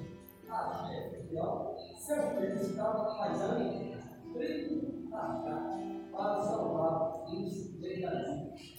a 0.50 0.88
Jefiel, 0.88 1.76
seu 1.98 2.32
filho 2.32 2.56
estava 2.56 3.16
fazendo 3.18 4.02
trigo 4.34 5.10
para 5.12 6.42
salvar 6.42 7.26
os 7.28 7.80
verdadeiros. 7.80 8.76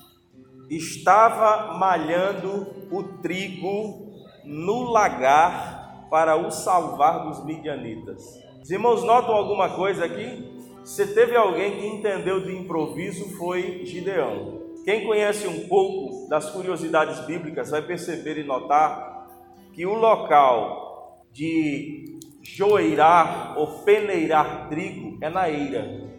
Estava 0.70 1.74
malhando 1.74 2.88
o 2.90 3.02
trigo 3.20 4.11
no 4.44 4.90
lagar 4.90 6.06
para 6.10 6.36
o 6.36 6.50
salvar 6.50 7.24
dos 7.24 7.44
midianitas. 7.44 8.40
Os 8.62 8.70
irmãos 8.70 9.02
notam 9.02 9.34
alguma 9.34 9.70
coisa 9.70 10.04
aqui? 10.04 10.52
Se 10.84 11.14
teve 11.14 11.36
alguém 11.36 11.78
que 11.78 11.86
entendeu 11.86 12.40
de 12.40 12.56
improviso, 12.56 13.36
foi 13.36 13.84
Gideão. 13.84 14.60
Quem 14.84 15.06
conhece 15.06 15.46
um 15.46 15.68
pouco 15.68 16.28
das 16.28 16.50
curiosidades 16.50 17.20
bíblicas 17.20 17.70
vai 17.70 17.82
perceber 17.82 18.38
e 18.38 18.44
notar 18.44 19.28
que 19.72 19.86
o 19.86 19.94
local 19.94 21.22
de 21.32 22.18
joeirar 22.42 23.54
ou 23.56 23.66
peneirar 23.84 24.68
trigo 24.68 25.18
é 25.20 25.30
na 25.30 25.48
eira 25.48 26.10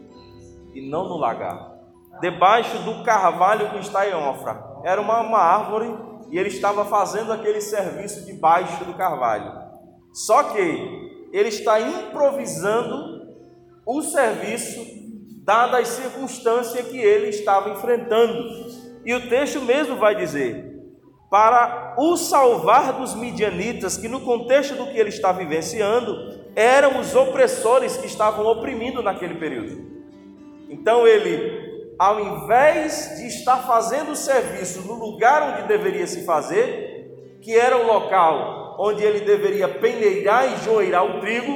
e 0.74 0.82
não 0.82 1.08
no 1.08 1.18
lagar. 1.18 1.74
Debaixo 2.22 2.80
do 2.84 3.04
carvalho 3.04 3.70
que 3.72 3.80
está 3.80 4.08
em 4.08 4.14
Ofra. 4.14 4.82
Era 4.84 5.02
uma, 5.02 5.22
uma 5.22 5.40
árvore 5.40 5.94
e 6.32 6.38
ele 6.38 6.50
estava 6.50 6.86
fazendo 6.86 7.32
aquele 7.32 7.62
serviço 7.62 8.26
debaixo 8.26 8.84
do 8.86 8.94
carvalho. 8.94 9.52
Só 10.12 10.44
que 10.44 10.60
ele 11.32 11.50
está 11.50 11.80
improvisando 11.80 13.34
o 13.86 14.02
serviço 14.02 14.94
dada 15.44 15.80
as 15.80 15.90
circunstâncias 15.90 16.88
que 16.88 16.98
ele 16.98 17.28
estava 17.28 17.70
enfrentando. 17.70 18.34
E 19.06 19.14
o 19.14 19.30
texto 19.30 19.62
mesmo 19.62 19.96
vai 19.98 20.16
dizer: 20.16 20.74
para 21.30 21.96
o 21.98 22.16
salvar 22.16 22.94
dos 22.94 23.16
midianitas, 23.16 23.98
que 23.98 24.08
no 24.08 24.22
contexto 24.22 24.76
do 24.76 24.88
que 24.88 24.98
ele 24.98 25.10
está 25.10 25.32
vivenciando, 25.32 26.44
eram 26.56 27.00
os 27.00 27.16
opressores 27.16 27.98
que 27.98 28.06
estavam 28.06 28.46
oprimindo 28.46 29.02
naquele 29.02 29.36
período. 29.36 29.92
Então 30.70 31.06
ele, 31.06 31.63
ao 31.98 32.20
invés 32.20 33.18
de 33.18 33.28
estar 33.28 33.58
fazendo 33.58 34.12
o 34.12 34.16
serviço 34.16 34.82
no 34.82 34.94
lugar 34.94 35.54
onde 35.54 35.68
deveria 35.68 36.08
se 36.08 36.26
fazer, 36.26 37.40
que 37.42 37.56
era 37.56 37.78
o 37.78 37.86
local 37.86 38.76
onde 38.80 39.04
ele 39.04 39.22
deveria 39.22 39.68
peneirar 39.68 40.52
e 40.52 40.64
joeirar 40.64 41.06
o 41.06 41.20
trigo, 41.20 41.56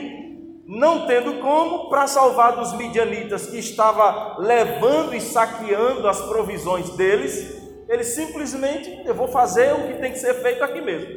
não 0.68 1.08
tendo 1.08 1.40
como, 1.40 1.90
para 1.90 2.08
salvar 2.08 2.58
dos 2.58 2.74
midianitas 2.74 3.48
que 3.48 3.58
estava 3.58 4.38
levando 4.38 5.16
e 5.16 5.22
saqueando 5.22 6.08
as 6.08 6.22
provisões 6.22 6.90
deles, 6.92 7.58
ele 7.88 8.04
simplesmente, 8.04 9.02
eu 9.06 9.16
vou 9.16 9.30
fazer 9.30 9.74
o 9.74 9.88
que 9.88 9.94
tem 9.94 10.12
que 10.12 10.20
ser 10.20 10.34
feito 10.36 10.64
aqui 10.64 10.82
mesmo. 10.82 11.08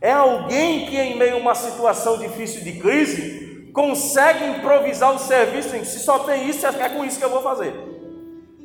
É 0.00 0.12
alguém 0.12 0.86
que, 0.86 0.96
em 0.96 1.16
meio 1.16 1.34
a 1.34 1.38
uma 1.38 1.54
situação 1.54 2.18
difícil 2.18 2.62
de 2.62 2.72
crise, 2.80 3.70
consegue 3.72 4.44
improvisar 4.44 5.14
o 5.14 5.18
serviço 5.18 5.76
em 5.76 5.84
se 5.84 6.00
só 6.00 6.20
tem 6.20 6.48
isso, 6.48 6.66
é 6.66 6.88
com 6.88 7.04
isso 7.04 7.18
que 7.18 7.24
eu 7.24 7.30
vou 7.30 7.42
fazer. 7.42 7.72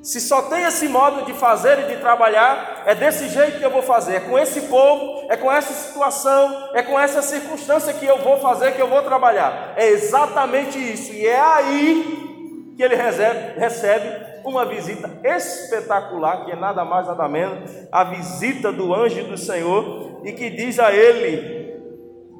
Se 0.03 0.19
só 0.19 0.41
tem 0.41 0.65
esse 0.65 0.89
modo 0.89 1.25
de 1.25 1.31
fazer 1.31 1.79
e 1.79 1.95
de 1.95 2.01
trabalhar, 2.01 2.83
é 2.85 2.93
desse 2.93 3.29
jeito 3.29 3.57
que 3.57 3.63
eu 3.63 3.71
vou 3.71 3.81
fazer, 3.81 4.15
é 4.15 4.19
com 4.19 4.37
esse 4.37 4.63
povo, 4.63 5.25
é 5.29 5.37
com 5.37 5.49
essa 5.49 5.71
situação, 5.71 6.71
é 6.73 6.83
com 6.83 6.99
essa 6.99 7.21
circunstância 7.21 7.93
que 7.93 8.05
eu 8.05 8.17
vou 8.17 8.37
fazer, 8.41 8.73
que 8.73 8.81
eu 8.81 8.89
vou 8.89 9.01
trabalhar. 9.01 9.73
É 9.77 9.87
exatamente 9.87 10.77
isso, 10.77 11.13
e 11.13 11.25
é 11.25 11.39
aí 11.39 12.73
que 12.75 12.83
ele 12.83 12.97
recebe, 12.97 13.57
recebe 13.57 14.43
uma 14.43 14.65
visita 14.65 15.09
espetacular, 15.23 16.43
que 16.43 16.51
é 16.51 16.55
nada 16.57 16.83
mais, 16.83 17.07
nada 17.07 17.29
menos, 17.29 17.71
a 17.89 18.03
visita 18.03 18.73
do 18.73 18.93
anjo 18.93 19.23
do 19.23 19.37
Senhor, 19.37 20.19
e 20.25 20.33
que 20.33 20.49
diz 20.49 20.79
a 20.79 20.91
ele, 20.91 21.79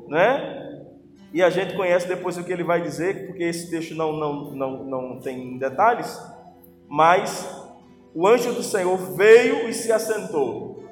né? 0.10 0.82
E 1.32 1.42
a 1.42 1.50
gente 1.50 1.78
conhece 1.78 2.10
depois 2.10 2.38
o 2.38 2.44
que 2.44 2.52
ele 2.52 2.64
vai 2.66 2.82
dizer, 2.82 3.26
porque 3.28 3.44
esse 3.44 3.70
texto 3.70 3.96
não, 3.96 4.12
não, 4.12 4.52
não, 4.52 4.84
não 4.84 5.20
tem 5.22 5.58
detalhes 5.58 6.20
mas 6.88 7.64
o 8.14 8.28
anjo 8.28 8.54
do 8.54 8.64
Senhor 8.64 8.98
veio 9.16 9.68
e 9.68 9.74
se 9.74 9.92
assentou. 9.92 10.84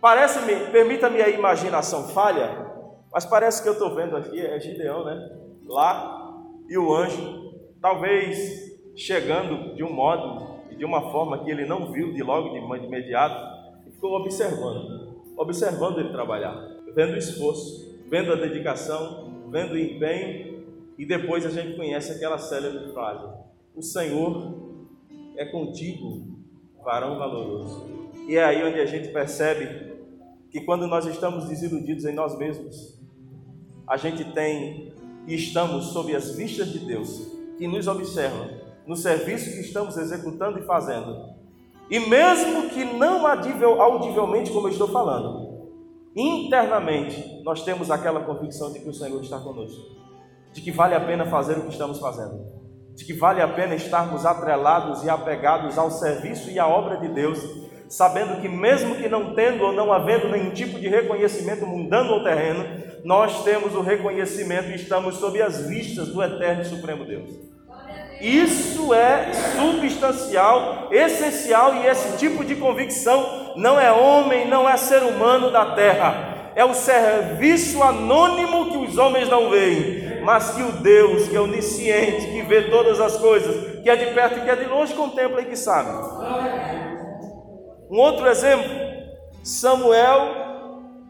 Parece-me, 0.00 0.70
permita-me 0.70 1.20
a 1.20 1.28
imaginação 1.28 2.08
falha, 2.08 2.66
mas 3.12 3.24
parece 3.24 3.62
que 3.62 3.68
eu 3.68 3.72
estou 3.72 3.94
vendo 3.94 4.16
aqui 4.16 4.40
é 4.40 4.58
Gideão, 4.58 5.04
né? 5.04 5.38
Lá 5.66 6.34
e 6.68 6.76
o 6.76 6.94
anjo, 6.94 7.54
talvez 7.80 8.68
chegando 8.94 9.74
de 9.74 9.82
um 9.82 9.92
modo 9.92 10.58
e 10.70 10.76
de 10.76 10.84
uma 10.84 11.10
forma 11.10 11.42
que 11.44 11.50
ele 11.50 11.64
não 11.64 11.90
viu 11.92 12.12
de 12.12 12.22
logo 12.22 12.50
de 12.50 12.58
imediato, 12.58 13.58
e 13.86 13.90
ficou 13.90 14.16
observando, 14.16 15.22
observando 15.36 16.00
ele 16.00 16.10
trabalhar, 16.10 16.54
vendo 16.94 17.14
o 17.14 17.18
esforço, 17.18 17.98
vendo 18.06 18.32
a 18.32 18.36
dedicação, 18.36 19.48
vendo 19.50 19.74
o 19.74 19.78
empenho, 19.78 20.64
e 20.98 21.06
depois 21.06 21.46
a 21.46 21.50
gente 21.50 21.76
conhece 21.76 22.12
aquela 22.12 22.38
célebre 22.38 22.92
frase: 22.92 23.24
O 23.74 23.82
Senhor 23.82 24.67
é 25.38 25.44
contigo, 25.44 26.26
varão 26.84 27.16
valoroso. 27.16 27.86
E 28.26 28.36
é 28.36 28.44
aí 28.44 28.62
onde 28.64 28.80
a 28.80 28.86
gente 28.86 29.08
percebe 29.08 29.96
que 30.50 30.60
quando 30.60 30.86
nós 30.86 31.06
estamos 31.06 31.44
desiludidos 31.44 32.04
em 32.04 32.12
nós 32.12 32.36
mesmos, 32.36 32.98
a 33.86 33.96
gente 33.96 34.24
tem 34.32 34.92
e 35.26 35.34
estamos 35.34 35.86
sob 35.86 36.14
as 36.14 36.34
vistas 36.34 36.72
de 36.72 36.80
Deus, 36.80 37.32
que 37.56 37.68
nos 37.68 37.86
observa 37.86 38.50
no 38.84 38.96
serviço 38.96 39.52
que 39.52 39.60
estamos 39.60 39.96
executando 39.96 40.58
e 40.58 40.62
fazendo. 40.62 41.34
E 41.88 42.00
mesmo 42.00 42.68
que 42.70 42.84
não 42.84 43.24
audivelmente, 43.26 44.50
como 44.50 44.66
eu 44.66 44.72
estou 44.72 44.88
falando, 44.88 45.70
internamente 46.16 47.42
nós 47.44 47.62
temos 47.62 47.90
aquela 47.90 48.24
convicção 48.24 48.72
de 48.72 48.80
que 48.80 48.88
o 48.88 48.94
Senhor 48.94 49.22
está 49.22 49.38
conosco, 49.38 49.96
de 50.52 50.60
que 50.60 50.72
vale 50.72 50.94
a 50.94 51.00
pena 51.00 51.26
fazer 51.26 51.58
o 51.58 51.62
que 51.62 51.72
estamos 51.72 52.00
fazendo 52.00 52.57
de 52.98 53.04
que 53.04 53.12
vale 53.12 53.40
a 53.40 53.46
pena 53.46 53.76
estarmos 53.76 54.26
atrelados 54.26 55.04
e 55.04 55.08
apegados 55.08 55.78
ao 55.78 55.88
serviço 55.88 56.50
e 56.50 56.58
à 56.58 56.66
obra 56.66 56.96
de 56.96 57.06
Deus, 57.06 57.38
sabendo 57.88 58.40
que, 58.40 58.48
mesmo 58.48 58.96
que 58.96 59.08
não 59.08 59.36
tendo 59.36 59.62
ou 59.62 59.72
não 59.72 59.92
havendo 59.92 60.28
nenhum 60.28 60.50
tipo 60.50 60.80
de 60.80 60.88
reconhecimento 60.88 61.64
mundano 61.64 62.14
ou 62.14 62.24
terreno, 62.24 62.64
nós 63.04 63.44
temos 63.44 63.72
o 63.76 63.82
reconhecimento 63.82 64.70
e 64.70 64.74
estamos 64.74 65.14
sob 65.14 65.40
as 65.40 65.68
vistas 65.68 66.08
do 66.08 66.20
Eterno 66.20 66.62
e 66.62 66.64
Supremo 66.64 67.04
Deus. 67.04 67.30
Isso 68.20 68.92
é 68.92 69.30
substancial, 69.32 70.88
essencial, 70.90 71.76
e 71.76 71.86
esse 71.86 72.18
tipo 72.18 72.44
de 72.44 72.56
convicção 72.56 73.54
não 73.54 73.78
é 73.78 73.92
homem, 73.92 74.48
não 74.48 74.68
é 74.68 74.76
ser 74.76 75.04
humano 75.04 75.52
da 75.52 75.66
terra, 75.76 76.52
é 76.56 76.64
o 76.64 76.74
serviço 76.74 77.80
anônimo 77.80 78.72
que 78.72 78.78
os 78.78 78.98
homens 78.98 79.28
não 79.28 79.50
veem, 79.50 80.07
mas 80.24 80.50
que 80.50 80.62
o 80.62 80.72
Deus 80.72 81.28
que 81.28 81.36
é 81.36 81.40
onisciente, 81.40 82.26
que 82.26 82.42
vê 82.42 82.62
todas 82.70 83.00
as 83.00 83.16
coisas, 83.16 83.82
que 83.82 83.88
é 83.88 83.96
de 83.96 84.06
perto 84.14 84.38
e 84.38 84.42
que 84.42 84.50
é 84.50 84.56
de 84.56 84.66
longe, 84.66 84.94
contempla 84.94 85.40
e 85.42 85.46
que 85.46 85.56
sabe. 85.56 85.90
Um 87.90 87.98
outro 87.98 88.26
exemplo, 88.26 88.68
Samuel 89.42 90.34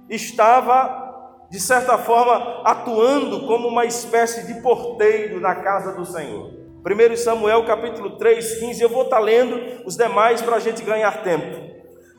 estava, 0.08 1.46
de 1.50 1.58
certa 1.58 1.98
forma, 1.98 2.62
atuando 2.64 3.46
como 3.46 3.68
uma 3.68 3.84
espécie 3.84 4.46
de 4.46 4.60
porteiro 4.60 5.40
na 5.40 5.56
casa 5.56 5.92
do 5.92 6.04
Senhor. 6.04 6.58
1 6.84 7.16
Samuel 7.16 7.64
capítulo 7.64 8.16
3, 8.16 8.60
15, 8.60 8.82
eu 8.82 8.88
vou 8.88 9.02
estar 9.02 9.18
lendo 9.18 9.84
os 9.84 9.96
demais 9.96 10.40
para 10.40 10.56
a 10.56 10.60
gente 10.60 10.82
ganhar 10.82 11.22
tempo. 11.22 11.68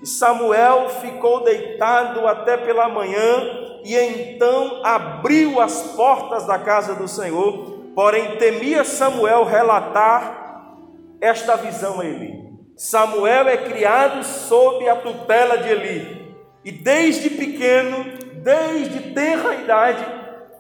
Samuel 0.04 0.90
ficou 0.90 1.44
deitado 1.44 2.26
até 2.28 2.58
pela 2.58 2.88
manhã, 2.88 3.69
e 3.84 3.96
então 3.96 4.82
abriu 4.84 5.60
as 5.60 5.82
portas 5.96 6.46
da 6.46 6.60
casa 6.60 6.96
do 6.96 7.08
Senhor, 7.08 7.80
porém 7.96 8.38
temia 8.38 8.84
Samuel 8.84 9.44
relatar 9.44 10.76
esta 11.22 11.56
visão 11.56 12.00
a 12.00 12.06
Eli. 12.06 12.50
Samuel 12.76 13.48
é 13.48 13.58
criado 13.58 14.24
sob 14.24 14.88
a 14.88 14.96
tutela 14.96 15.58
de 15.58 15.70
Eli, 15.70 16.36
e 16.64 16.72
desde 16.72 17.30
pequeno, 17.30 18.06
desde 18.36 19.14
tenra 19.14 19.56
idade, 19.56 20.06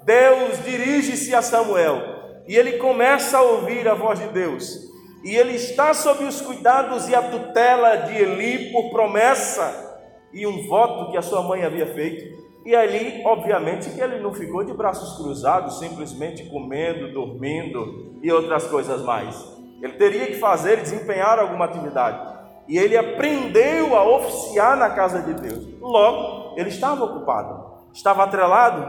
Deus 0.03 0.63
dirige-se 0.63 1.33
a 1.33 1.41
Samuel, 1.41 2.01
e 2.47 2.55
ele 2.55 2.73
começa 2.73 3.37
a 3.37 3.41
ouvir 3.41 3.87
a 3.87 3.93
voz 3.93 4.19
de 4.19 4.27
Deus. 4.29 4.89
E 5.23 5.35
ele 5.35 5.55
está 5.55 5.93
sob 5.93 6.23
os 6.23 6.41
cuidados 6.41 7.07
e 7.09 7.15
a 7.15 7.21
tutela 7.21 7.95
de 7.97 8.15
Eli 8.15 8.71
por 8.71 8.89
promessa 8.89 9.89
e 10.33 10.47
um 10.47 10.67
voto 10.67 11.11
que 11.11 11.17
a 11.17 11.21
sua 11.21 11.43
mãe 11.43 11.63
havia 11.63 11.87
feito. 11.87 12.48
E 12.69 12.75
ali, 12.75 13.23
obviamente, 13.25 13.89
que 13.89 13.99
ele 13.99 14.19
não 14.19 14.31
ficou 14.31 14.63
de 14.63 14.71
braços 14.73 15.17
cruzados, 15.17 15.79
simplesmente 15.79 16.47
comendo, 16.51 17.11
dormindo 17.11 18.19
e 18.21 18.31
outras 18.31 18.67
coisas 18.67 19.01
mais. 19.01 19.43
Ele 19.81 19.93
teria 19.93 20.27
que 20.27 20.35
fazer, 20.35 20.79
desempenhar 20.79 21.39
alguma 21.39 21.65
atividade. 21.65 22.19
E 22.67 22.77
ele 22.77 22.95
aprendeu 22.95 23.95
a 23.95 24.07
oficiar 24.07 24.77
na 24.77 24.91
casa 24.91 25.19
de 25.19 25.33
Deus. 25.33 25.67
Logo, 25.81 26.59
ele 26.59 26.69
estava 26.69 27.05
ocupado, 27.05 27.89
estava 27.91 28.23
atrelado. 28.23 28.85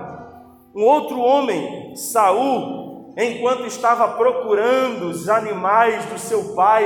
Um 0.76 0.84
outro 0.84 1.18
homem, 1.18 1.96
Saul, 1.96 3.14
enquanto 3.16 3.64
estava 3.64 4.08
procurando 4.08 5.06
os 5.06 5.26
animais 5.26 6.04
do 6.04 6.18
seu 6.18 6.54
pai, 6.54 6.84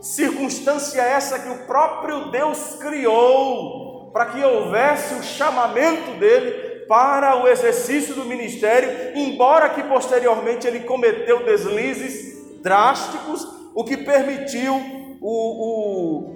circunstância 0.00 1.02
essa 1.02 1.40
que 1.40 1.48
o 1.48 1.66
próprio 1.66 2.30
Deus 2.30 2.76
criou 2.76 3.89
para 4.12 4.26
que 4.26 4.42
houvesse 4.42 5.14
o 5.14 5.22
chamamento 5.22 6.18
dele, 6.18 6.70
para 6.88 7.40
o 7.40 7.46
exercício 7.46 8.16
do 8.16 8.24
ministério, 8.24 9.16
embora 9.16 9.68
que 9.68 9.82
posteriormente 9.84 10.66
ele 10.66 10.80
cometeu 10.80 11.44
deslizes 11.44 12.60
drásticos, 12.62 13.46
o 13.74 13.84
que 13.84 13.96
permitiu 13.96 14.74
o, 15.20 16.34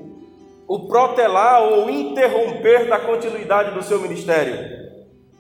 o, 0.69 0.77
o 0.77 0.87
protelar 0.87 1.63
ou 1.63 1.91
interromper 1.91 2.89
da 2.89 3.01
continuidade 3.01 3.73
do 3.73 3.83
seu 3.83 3.99
ministério. 3.99 4.85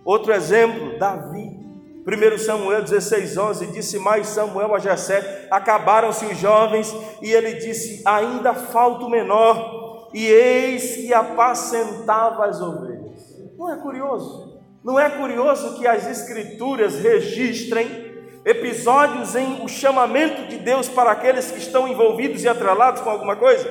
Outro 0.04 0.32
exemplo, 0.32 0.98
Davi. 0.98 1.62
1 2.06 2.38
Samuel 2.38 2.82
16, 2.82 3.38
11, 3.38 3.66
disse 3.68 3.98
mais 3.98 4.26
Samuel 4.26 4.74
a 4.74 4.78
Jessé, 4.78 5.48
acabaram-se 5.50 6.26
os 6.26 6.36
jovens, 6.36 6.94
e 7.22 7.32
ele 7.32 7.54
disse, 7.54 8.02
ainda 8.04 8.52
falta 8.52 9.06
o 9.06 9.10
menor, 9.10 9.93
e 10.14 10.26
eis 10.26 10.96
que 10.96 11.12
apacentava 11.12 12.46
as 12.46 12.60
ovelhas. 12.60 13.36
Não 13.58 13.70
é 13.70 13.76
curioso? 13.76 14.62
Não 14.82 14.98
é 14.98 15.10
curioso 15.10 15.76
que 15.76 15.86
as 15.86 16.06
escrituras 16.06 16.94
registrem 17.00 18.14
episódios 18.44 19.34
em 19.34 19.62
o 19.62 19.68
chamamento 19.68 20.48
de 20.48 20.58
Deus 20.58 20.88
para 20.88 21.10
aqueles 21.10 21.50
que 21.50 21.58
estão 21.58 21.86
envolvidos 21.86 22.44
e 22.44 22.48
atrelados 22.48 23.02
com 23.02 23.10
alguma 23.10 23.36
coisa? 23.36 23.68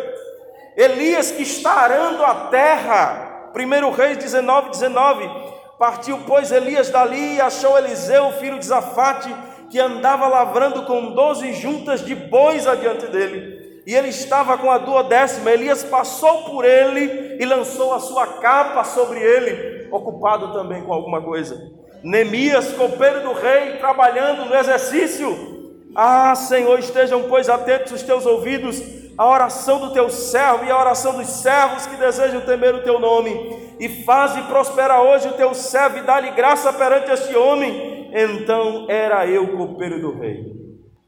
Elias 0.76 1.32
que 1.32 1.44
está 1.44 1.72
arando 1.72 2.24
a 2.24 2.48
terra, 2.50 3.52
1 3.56 3.92
Reis 3.92 4.18
19, 4.18 4.72
19, 4.72 5.54
Partiu, 5.84 6.20
pois, 6.26 6.50
Elias 6.50 6.90
dali 6.90 7.36
e 7.36 7.42
achou 7.42 7.78
Eliseu, 7.78 8.32
filho 8.40 8.58
de 8.58 8.66
Zafate, 8.66 9.36
que 9.70 9.80
andava 9.80 10.28
lavrando 10.28 10.84
com 10.84 11.12
doze 11.12 11.52
juntas 11.52 12.06
de 12.06 12.16
bois 12.16 12.66
adiante 12.66 13.08
dele. 13.08 13.53
E 13.86 13.94
ele 13.94 14.10
estava 14.10 14.58
com 14.58 14.72
a 14.72 14.78
duodécima. 14.78 15.52
Elias 15.52 15.84
passou 15.84 16.44
por 16.44 16.66
ele 16.66 17.38
e 17.40 17.46
lançou 17.46 17.94
a 17.94 18.00
sua 18.00 18.26
capa 18.26 18.84
sobre 18.84 19.20
ele, 19.20 19.88
ocupado 19.92 20.54
também 20.54 20.82
com 20.84 20.94
alguma 20.94 21.22
coisa. 21.22 21.72
Neemias, 22.04 22.74
copeiro 22.74 23.22
do 23.22 23.34
rei, 23.34 23.78
trabalhando 23.78 24.46
no 24.46 24.56
exercício. 24.56 25.54
Ah, 25.96 26.34
Senhor, 26.36 26.80
estejam, 26.80 27.24
pois, 27.24 27.50
atentos 27.50 27.94
os 27.94 28.04
teus 28.04 28.26
ouvidos 28.26 28.82
à 29.18 29.30
oração 29.30 29.80
do 29.80 29.94
teu 29.94 30.10
servo 30.10 30.66
e 30.66 30.72
à 30.72 30.80
oração 30.80 31.16
dos 31.16 31.28
servos 31.28 31.86
que 31.86 31.96
desejam 31.96 32.42
temer 32.42 32.74
o 32.74 32.82
teu 32.82 33.00
nome 33.00 33.76
e 33.80 33.88
faze 34.04 34.42
prosperar 34.44 35.02
hoje 35.02 35.28
o 35.28 35.34
teu 35.34 35.54
servo 35.54 36.00
e 36.00 36.02
dá-lhe 36.02 36.32
graça 36.32 36.74
perante 36.74 37.12
este 37.12 37.36
homem. 37.36 38.10
Então 38.12 38.86
era 38.90 39.26
eu 39.28 39.56
copeiro 39.56 40.00
do 40.00 40.20
rei. 40.20 40.54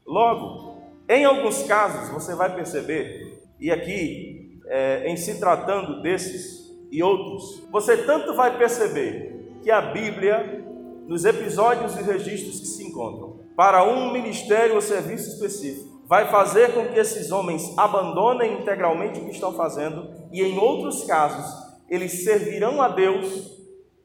Logo, 0.06 0.65
em 1.08 1.24
alguns 1.24 1.62
casos 1.62 2.10
você 2.10 2.34
vai 2.34 2.54
perceber, 2.54 3.40
e 3.60 3.70
aqui 3.70 4.60
é, 4.66 5.08
em 5.08 5.16
se 5.16 5.38
tratando 5.38 6.02
desses 6.02 6.66
e 6.90 7.02
outros, 7.02 7.62
você 7.70 7.96
tanto 7.96 8.34
vai 8.34 8.56
perceber 8.56 9.58
que 9.62 9.70
a 9.70 9.80
Bíblia, 9.80 10.64
nos 11.06 11.24
episódios 11.24 11.96
e 11.96 12.02
registros 12.02 12.60
que 12.60 12.66
se 12.66 12.84
encontram, 12.84 13.40
para 13.56 13.84
um 13.84 14.12
ministério 14.12 14.74
ou 14.74 14.80
serviço 14.80 15.30
específico, 15.30 16.02
vai 16.06 16.28
fazer 16.28 16.72
com 16.72 16.86
que 16.86 16.98
esses 16.98 17.32
homens 17.32 17.76
abandonem 17.76 18.60
integralmente 18.60 19.18
o 19.18 19.24
que 19.24 19.32
estão 19.32 19.52
fazendo, 19.54 20.08
e 20.32 20.42
em 20.42 20.58
outros 20.58 21.04
casos, 21.04 21.46
eles 21.88 22.24
servirão 22.24 22.80
a 22.80 22.88
Deus 22.88 23.56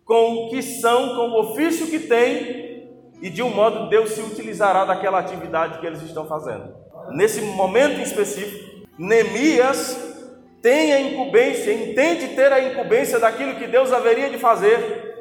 com 0.03 0.33
o 0.33 0.49
que 0.49 0.61
são, 0.61 1.15
com 1.15 1.29
o 1.29 1.39
ofício 1.41 1.87
que 1.87 1.99
têm, 1.99 2.89
e 3.21 3.29
de 3.29 3.43
um 3.43 3.53
modo 3.53 3.87
Deus 3.87 4.11
se 4.11 4.21
utilizará 4.21 4.83
daquela 4.83 5.19
atividade 5.19 5.79
que 5.79 5.85
eles 5.85 6.01
estão 6.01 6.25
fazendo. 6.25 6.73
Nesse 7.09 7.41
momento 7.41 7.99
em 7.99 8.03
específico, 8.03 8.87
Neemias 8.97 9.97
tem 10.61 10.93
a 10.93 11.01
incumbência, 11.01 11.73
entende 11.73 12.35
ter 12.35 12.53
a 12.53 12.61
incumbência 12.61 13.19
daquilo 13.19 13.55
que 13.55 13.67
Deus 13.67 13.91
haveria 13.91 14.29
de 14.29 14.37
fazer, 14.37 15.11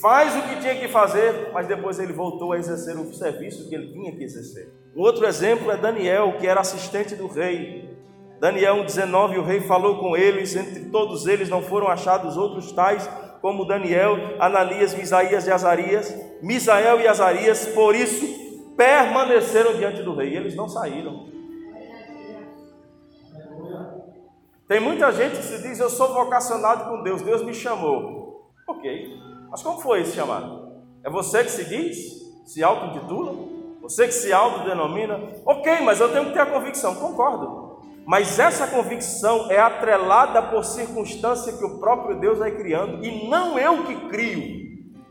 faz 0.00 0.34
o 0.34 0.42
que 0.42 0.60
tinha 0.60 0.76
que 0.76 0.88
fazer, 0.88 1.50
mas 1.52 1.66
depois 1.66 1.98
ele 1.98 2.12
voltou 2.12 2.52
a 2.52 2.58
exercer 2.58 2.96
o 2.96 3.12
serviço 3.12 3.68
que 3.68 3.74
ele 3.74 3.92
tinha 3.92 4.16
que 4.16 4.24
exercer. 4.24 4.72
Um 4.96 5.02
outro 5.02 5.26
exemplo 5.26 5.70
é 5.70 5.76
Daniel, 5.76 6.36
que 6.38 6.46
era 6.46 6.60
assistente 6.60 7.14
do 7.14 7.26
rei. 7.26 7.96
Daniel 8.40 8.76
1,19, 8.76 9.38
o 9.38 9.42
rei 9.42 9.60
falou 9.60 9.98
com 9.98 10.16
eles, 10.16 10.56
entre 10.56 10.86
todos 10.86 11.26
eles 11.26 11.48
não 11.48 11.60
foram 11.60 11.88
achados 11.88 12.36
outros 12.36 12.72
tais, 12.72 13.08
como 13.42 13.64
Daniel, 13.64 14.16
Ananias, 14.38 14.94
Misaías 14.94 15.46
e 15.46 15.50
Azarias, 15.50 16.14
Misael 16.42 17.00
e 17.00 17.08
Azarias, 17.08 17.66
por 17.66 17.94
isso 17.94 18.47
permaneceram 18.78 19.76
diante 19.76 20.04
do 20.04 20.14
rei, 20.14 20.36
eles 20.36 20.54
não 20.54 20.68
saíram. 20.68 21.26
Tem 24.68 24.78
muita 24.78 25.10
gente 25.10 25.36
que 25.36 25.42
se 25.42 25.60
diz, 25.60 25.80
eu 25.80 25.90
sou 25.90 26.14
vocacionado 26.14 26.88
com 26.88 27.02
Deus, 27.02 27.20
Deus 27.20 27.42
me 27.42 27.52
chamou. 27.52 28.52
Ok, 28.68 29.18
mas 29.50 29.62
como 29.62 29.80
foi 29.80 30.02
esse 30.02 30.14
chamado? 30.14 30.78
É 31.02 31.10
você 31.10 31.42
que 31.42 31.50
se 31.50 31.64
diz? 31.64 31.96
Se 32.46 32.62
auto-intitula? 32.62 33.34
Você 33.82 34.06
que 34.06 34.12
se 34.12 34.32
autodenomina? 34.32 35.26
Ok, 35.44 35.80
mas 35.80 35.98
eu 35.98 36.12
tenho 36.12 36.26
que 36.26 36.32
ter 36.32 36.40
a 36.40 36.46
convicção, 36.46 36.94
concordo. 36.94 37.80
Mas 38.06 38.38
essa 38.38 38.68
convicção 38.68 39.50
é 39.50 39.58
atrelada 39.58 40.40
por 40.40 40.64
circunstância 40.64 41.52
que 41.52 41.64
o 41.64 41.80
próprio 41.80 42.20
Deus 42.20 42.38
vai 42.38 42.52
criando, 42.52 43.04
e 43.04 43.28
não 43.28 43.58
eu 43.58 43.84
que 43.84 44.08
crio, 44.08 44.42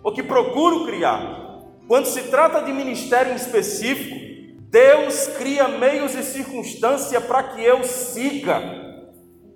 ou 0.04 0.14
que 0.14 0.24
procuro 0.24 0.86
criar. 0.86 1.47
Quando 1.88 2.06
se 2.06 2.24
trata 2.24 2.62
de 2.62 2.74
ministério 2.74 3.32
em 3.32 3.36
específico, 3.36 4.28
Deus 4.70 5.28
cria 5.38 5.68
meios 5.70 6.14
e 6.14 6.22
circunstâncias 6.22 7.24
para 7.24 7.44
que 7.44 7.64
eu 7.64 7.84
siga 7.84 8.62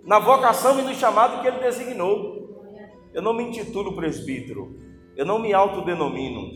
na 0.06 0.20
vocação 0.20 0.80
e 0.80 0.84
no 0.84 0.94
chamado 0.94 1.42
que 1.42 1.48
Ele 1.48 1.60
designou. 1.60 2.42
Eu 3.14 3.22
não 3.22 3.34
me 3.34 3.44
intitulo 3.44 3.94
presbítero, 3.94 4.80
eu 5.18 5.26
não 5.26 5.40
me 5.40 5.54
autodenomino, 5.54 6.50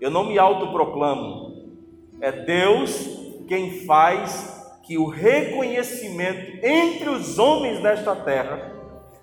eu 0.00 0.10
não 0.10 0.24
me 0.24 0.38
autoproclamo. 0.38 1.74
É 2.20 2.30
Deus 2.30 3.44
quem 3.48 3.84
faz 3.84 4.54
que 4.84 4.96
o 4.96 5.08
reconhecimento 5.08 6.64
entre 6.64 7.08
os 7.08 7.40
homens 7.40 7.82
desta 7.82 8.14
terra, 8.14 8.75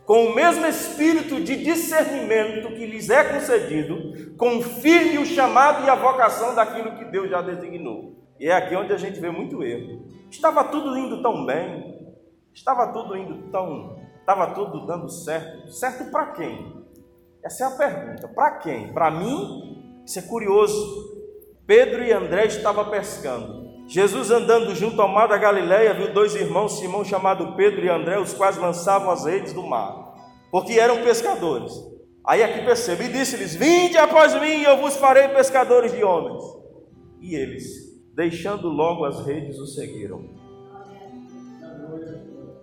com 0.06 0.26
o 0.26 0.36
mesmo 0.36 0.66
espírito 0.66 1.42
de 1.42 1.64
discernimento 1.64 2.70
que 2.70 2.86
lhes 2.86 3.10
é 3.10 3.24
concedido, 3.24 4.36
confirme 4.38 5.18
o 5.18 5.26
chamado 5.26 5.86
e 5.86 5.90
a 5.90 5.96
vocação 5.96 6.54
daquilo 6.54 6.98
que 6.98 7.06
Deus 7.06 7.30
já 7.30 7.42
designou. 7.42 8.22
E 8.40 8.48
é 8.48 8.54
aqui 8.54 8.76
onde 8.76 8.92
a 8.92 8.98
gente 8.98 9.20
vê 9.20 9.30
muito 9.30 9.64
erro. 9.64 10.06
Estava 10.30 10.64
tudo 10.66 10.98
indo 10.98 11.22
tão 11.22 11.46
bem, 11.46 12.16
estava 12.54 12.92
tudo 12.92 13.16
indo 13.16 13.50
tão. 13.50 14.02
Estava 14.20 14.54
tudo 14.54 14.86
dando 14.86 15.10
certo. 15.10 15.70
Certo 15.70 16.10
para 16.10 16.28
quem? 16.28 16.82
Essa 17.44 17.66
é 17.66 17.68
a 17.68 17.72
pergunta. 17.72 18.28
Para 18.30 18.52
quem? 18.58 18.94
Para 18.94 19.12
mim? 19.12 20.02
Isso 20.06 20.20
é 20.20 20.22
curioso. 20.22 21.14
Pedro 21.68 22.04
e 22.04 22.12
André 22.12 22.46
estavam 22.46 22.90
pescando. 22.90 23.63
Jesus 23.88 24.32
andando 24.32 24.74
junto 24.74 25.02
ao 25.02 25.08
mar 25.08 25.28
da 25.28 25.38
Galileia, 25.38 25.94
viu 25.94 26.14
dois 26.14 26.36
irmãos, 26.36 26.80
Simão 26.80 27.04
chamado 27.04 27.54
Pedro 27.56 27.84
e 27.84 27.90
André, 27.90 28.18
os 28.18 28.34
quais 28.34 28.58
lançavam 28.58 29.12
as 29.12 29.26
redes 29.26 29.54
do 29.54 29.62
mar, 29.62 30.16
porque 30.52 30.80
eram 30.80 31.04
pescadores. 31.04 31.74
Aí 32.26 32.42
aqui 32.42 32.64
percebe, 32.64 33.06
e 33.06 33.12
disse-lhes: 33.12 33.56
Vinde 33.56 33.98
após 33.98 34.34
mim, 34.40 34.62
e 34.62 34.64
eu 34.64 34.78
vos 34.78 34.96
farei 34.96 35.28
pescadores 35.30 35.92
de 35.92 36.04
homens. 36.04 36.42
E 37.20 37.36
eles, 37.36 37.66
deixando 38.16 38.70
logo 38.70 39.04
as 39.04 39.26
redes, 39.26 39.60
o 39.60 39.68
seguiram. 39.68 40.30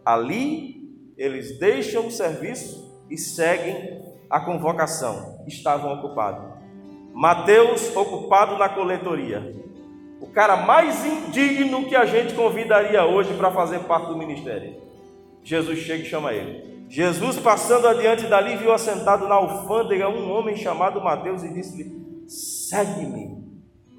Ali, 0.04 0.80
eles 1.18 1.58
deixam 1.58 2.06
o 2.06 2.10
serviço 2.10 3.04
e 3.10 3.18
seguem 3.18 4.02
a 4.30 4.40
convocação. 4.40 5.44
Estavam 5.46 5.92
ocupados. 5.92 6.58
Mateus, 7.12 7.94
ocupado 7.94 8.56
na 8.56 8.68
coletoria 8.68 9.69
o 10.20 10.26
cara 10.26 10.54
mais 10.54 11.04
indigno 11.04 11.86
que 11.86 11.96
a 11.96 12.04
gente 12.04 12.34
convidaria 12.34 13.04
hoje 13.04 13.32
para 13.34 13.50
fazer 13.50 13.80
parte 13.80 14.08
do 14.08 14.16
ministério. 14.16 14.76
Jesus 15.42 15.78
chega 15.78 16.02
e 16.02 16.06
chama 16.06 16.34
ele. 16.34 16.84
Jesus, 16.90 17.38
passando 17.38 17.88
adiante 17.88 18.26
dali, 18.26 18.56
viu 18.56 18.72
assentado 18.72 19.26
na 19.26 19.36
alfândega 19.36 20.08
um 20.08 20.30
homem 20.30 20.56
chamado 20.56 21.00
Mateus 21.00 21.42
e 21.42 21.54
disse-lhe: 21.54 22.26
Segue-me. 22.28 23.40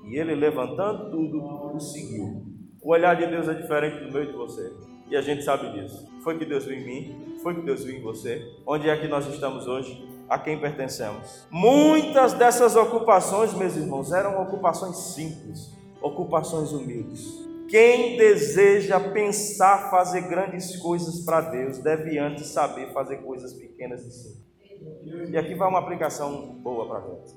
E 0.05 0.15
ele, 0.17 0.35
levantando 0.35 1.09
tudo, 1.09 1.41
o 1.73 1.79
seguiu. 1.79 2.43
O 2.81 2.91
olhar 2.91 3.15
de 3.15 3.25
Deus 3.25 3.47
é 3.47 3.53
diferente 3.53 4.03
do 4.03 4.11
meu 4.11 4.23
e 4.23 4.27
de 4.27 4.33
você. 4.33 4.71
E 5.09 5.15
a 5.15 5.21
gente 5.21 5.43
sabe 5.43 5.71
disso. 5.71 6.07
Foi 6.23 6.37
que 6.37 6.45
Deus 6.45 6.65
viu 6.65 6.77
em 6.77 6.85
mim, 6.85 7.37
foi 7.41 7.55
que 7.55 7.61
Deus 7.61 7.83
viu 7.83 7.95
em 7.95 8.01
você. 8.01 8.45
Onde 8.65 8.89
é 8.89 8.95
que 8.95 9.07
nós 9.07 9.25
estamos 9.27 9.67
hoje? 9.67 10.07
A 10.29 10.37
quem 10.37 10.59
pertencemos? 10.59 11.47
Muitas 11.49 12.33
dessas 12.33 12.75
ocupações, 12.75 13.53
meus 13.53 13.75
irmãos, 13.75 14.11
eram 14.11 14.41
ocupações 14.41 14.95
simples 14.97 15.80
ocupações 16.01 16.71
humildes. 16.71 17.39
Quem 17.69 18.17
deseja 18.17 18.99
pensar 18.99 19.89
fazer 19.89 20.21
grandes 20.21 20.75
coisas 20.77 21.23
para 21.23 21.41
Deus 21.41 21.77
deve 21.77 22.17
antes 22.17 22.47
saber 22.47 22.91
fazer 22.91 23.17
coisas 23.17 23.53
pequenas 23.53 24.05
e 24.05 24.11
simples. 24.11 25.29
E 25.29 25.37
aqui 25.37 25.55
vai 25.55 25.69
uma 25.69 25.79
aplicação 25.79 26.53
boa 26.55 26.87
para 26.87 27.01
gente. 27.01 27.33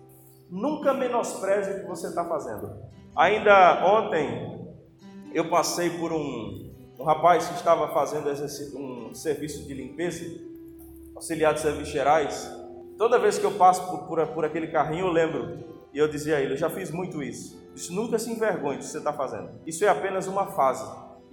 Nunca 0.50 0.92
menospreze 0.92 1.70
o 1.70 1.80
que 1.80 1.86
você 1.86 2.08
está 2.08 2.24
fazendo. 2.24 2.72
Ainda 3.14 3.86
ontem 3.86 4.74
eu 5.32 5.48
passei 5.48 5.90
por 5.90 6.12
um, 6.12 6.72
um 6.98 7.04
rapaz 7.04 7.46
que 7.46 7.54
estava 7.54 7.92
fazendo 7.92 8.28
um 8.76 9.14
serviço 9.14 9.64
de 9.64 9.74
limpeza, 9.74 10.24
auxiliar 11.14 11.54
de 11.54 11.60
serviços 11.60 11.92
gerais, 11.92 12.64
Toda 12.96 13.18
vez 13.18 13.38
que 13.38 13.44
eu 13.44 13.52
passo 13.52 13.86
por, 13.88 14.06
por, 14.06 14.26
por 14.28 14.44
aquele 14.44 14.68
carrinho, 14.68 15.06
eu 15.06 15.12
lembro. 15.12 15.73
E 15.94 15.98
eu 15.98 16.08
dizia 16.08 16.36
a 16.36 16.40
ele: 16.40 16.54
Eu 16.54 16.58
já 16.58 16.68
fiz 16.68 16.90
muito 16.90 17.22
isso. 17.22 17.62
Isso 17.74 17.94
nunca 17.94 18.18
se 18.18 18.30
envergonhe 18.30 18.78
do 18.78 18.80
que 18.80 18.90
você 18.90 18.98
está 18.98 19.12
fazendo. 19.12 19.50
Isso 19.66 19.84
é 19.84 19.88
apenas 19.88 20.26
uma 20.26 20.46
fase 20.48 20.84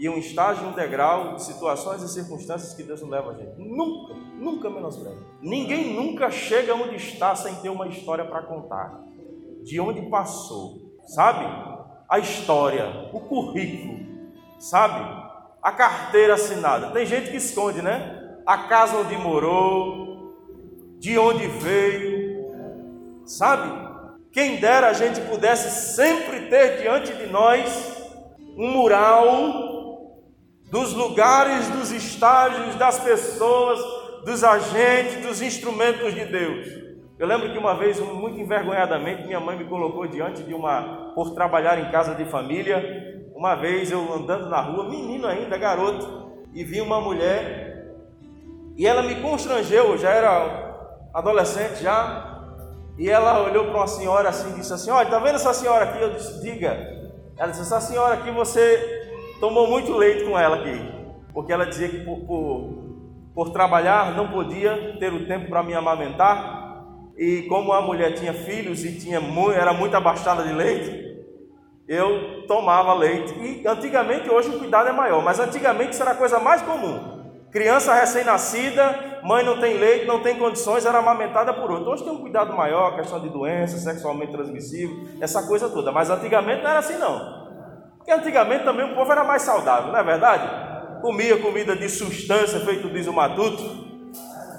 e 0.02 0.10
um 0.10 0.17
estágio, 0.17 0.74
degrau 0.74 1.36
de 1.36 1.43
situações 1.43 2.02
e 2.02 2.10
circunstâncias 2.10 2.74
que 2.74 2.82
Deus 2.82 3.02
não 3.02 3.10
leva 3.10 3.32
a 3.32 3.34
gente. 3.36 3.54
Nunca, 3.60 4.15
nunca 4.39 4.67
menospreze. 4.67 5.19
Ninguém 5.41 5.93
nunca 5.93 6.32
chega 6.32 6.74
onde 6.74 6.95
está 6.95 7.36
sem 7.36 7.54
ter 7.56 7.69
uma 7.69 7.88
história 7.88 8.26
para 8.26 8.41
contar. 8.41 9.00
De 9.63 9.80
onde 9.80 10.02
passou, 10.10 10.97
sabe? 11.06 11.45
A 12.10 12.17
história, 12.17 13.12
o 13.13 13.19
currículo, 13.19 14.00
sabe? 14.60 15.02
A 15.62 15.71
carteira 15.71 16.34
assinada. 16.34 16.89
Tem 16.89 17.06
gente 17.06 17.30
que 17.30 17.38
esconde, 17.38 17.84
né? 17.84 18.39
A 18.43 18.58
casa 18.63 18.97
onde 18.97 19.15
morou, 19.15 20.36
de 20.97 21.15
onde 21.19 21.45
veio, 21.45 22.43
sabe? 23.24 23.91
Quem 24.32 24.58
dera 24.58 24.88
a 24.88 24.94
gente 24.94 25.20
pudesse 25.22 25.94
sempre 25.96 26.48
ter 26.48 26.82
diante 26.82 27.13
de 27.13 27.28
nós 27.28 27.98
um 28.58 28.72
mural 28.72 29.72
dos 30.72 30.94
lugares, 30.94 31.67
dos 31.70 31.91
estágios, 31.91 32.76
das 32.76 33.00
pessoas, 33.00 33.80
dos 34.24 34.44
agentes, 34.44 35.26
dos 35.26 35.41
instrumentos 35.41 36.13
de 36.13 36.26
Deus. 36.26 36.67
Eu 37.20 37.28
lembro 37.28 37.52
que 37.52 37.58
uma 37.58 37.76
vez, 37.76 38.00
muito 38.00 38.39
envergonhadamente, 38.39 39.28
minha 39.28 39.39
mãe 39.39 39.58
me 39.58 39.65
colocou 39.65 40.08
diante 40.08 40.41
de 40.44 40.54
uma, 40.54 41.12
por 41.13 41.36
trabalhar 41.36 41.78
em 41.80 41.91
casa 41.91 42.15
de 42.15 42.26
família. 42.26 43.30
Uma 43.36 43.56
vez 43.56 43.91
eu 43.91 44.13
andando 44.13 44.50
na 44.50 44.62
rua, 44.62 44.89
menino 44.89 45.28
ainda, 45.28 45.58
garoto, 45.58 46.32
e 46.54 46.63
vi 46.63 46.80
uma 46.80 47.02
mulher, 47.02 47.72
e 48.78 48.88
ela 48.88 49.04
me 49.04 49.15
constrangeu, 49.15 49.91
eu 49.91 49.98
já 49.98 50.10
era 50.10 50.74
adolescente 51.13 51.84
já, 51.84 52.31
e 53.02 53.10
ela 53.10 53.42
olhou 53.42 53.66
para 53.66 53.78
uma 53.78 53.88
senhora 53.88 54.30
assim 54.30 54.52
e 54.52 54.60
disse 54.60 54.72
assim: 54.72 54.92
Olha, 54.92 55.06
está 55.06 55.18
vendo 55.18 55.34
essa 55.34 55.52
senhora 55.56 55.86
aqui? 55.86 56.00
Eu 56.00 56.12
disse: 56.12 56.40
Diga. 56.40 56.70
Ela 57.36 57.50
disse: 57.50 57.64
Essa 57.64 57.82
senhora 57.82 58.14
aqui 58.14 58.30
você 58.30 59.10
tomou 59.40 59.68
muito 59.68 59.92
leite 59.94 60.24
com 60.24 60.38
ela 60.38 60.58
aqui. 60.58 60.80
Porque 61.34 61.52
ela 61.52 61.66
dizia 61.66 61.90
que 61.90 62.06
por, 62.06 62.20
por, 62.20 62.74
por 63.34 63.50
trabalhar 63.50 64.16
não 64.16 64.28
podia 64.28 64.98
ter 65.00 65.12
o 65.12 65.26
tempo 65.26 65.50
para 65.50 65.64
me 65.64 65.74
amamentar. 65.74 66.84
E 67.18 67.42
como 67.50 67.74
a 67.74 67.82
mulher 67.82 68.14
tinha 68.14 68.36
filhos 68.36 68.86
e 68.86 69.00
tinha 69.00 69.20
era 69.56 69.74
muito 69.74 69.98
abastada 69.98 70.44
de 70.44 70.54
leite, 70.54 71.26
eu 71.88 72.46
tomava 72.46 72.94
leite. 72.94 73.34
E 73.34 73.68
antigamente, 73.68 74.30
hoje 74.30 74.50
o 74.50 74.60
cuidado 74.60 74.90
é 74.90 74.92
maior, 74.92 75.24
mas 75.24 75.40
antigamente 75.40 75.94
isso 75.94 76.04
era 76.04 76.12
a 76.12 76.16
coisa 76.16 76.40
mais 76.40 76.62
comum. 76.62 77.21
Criança 77.52 77.94
recém-nascida, 77.94 79.20
mãe 79.24 79.44
não 79.44 79.60
tem 79.60 79.78
leite, 79.78 80.06
não 80.06 80.22
tem 80.22 80.40
condições, 80.40 80.86
era 80.86 81.00
amamentada 81.00 81.54
por 81.54 81.70
outro. 81.70 81.92
Hoje 81.92 82.04
tem 82.04 82.14
um 82.14 82.22
cuidado 82.22 82.54
maior, 82.54 82.96
questão 82.96 83.20
de 83.20 83.28
doença, 83.28 83.78
sexualmente 83.78 84.32
transmissível, 84.32 84.96
essa 85.20 85.46
coisa 85.46 85.70
toda. 85.70 85.92
Mas 85.92 86.10
antigamente 86.10 86.64
não 86.64 86.70
era 86.70 86.80
assim 86.80 86.98
não. 86.98 87.42
Porque 87.98 88.10
antigamente 88.10 88.64
também 88.64 88.90
o 88.90 88.96
povo 88.96 89.12
era 89.12 89.26
mais 89.26 89.42
saudável, 89.42 89.92
não 89.92 90.00
é 90.00 90.04
verdade? 90.04 91.02
Comia 91.02 91.42
comida 91.42 91.76
de 91.76 91.90
substância, 91.90 92.62
feito 92.62 92.90
diz 92.90 93.06
o 93.08 93.14
matuto. 93.14 93.62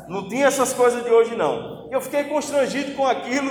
Não 0.07 0.28
tinha 0.28 0.46
essas 0.46 0.74
coisas 0.74 1.02
de 1.02 1.11
hoje 1.11 1.35
não. 1.35 1.88
Eu 1.90 2.00
fiquei 2.02 2.24
constrangido 2.24 2.94
com 2.94 3.07
aquilo. 3.07 3.50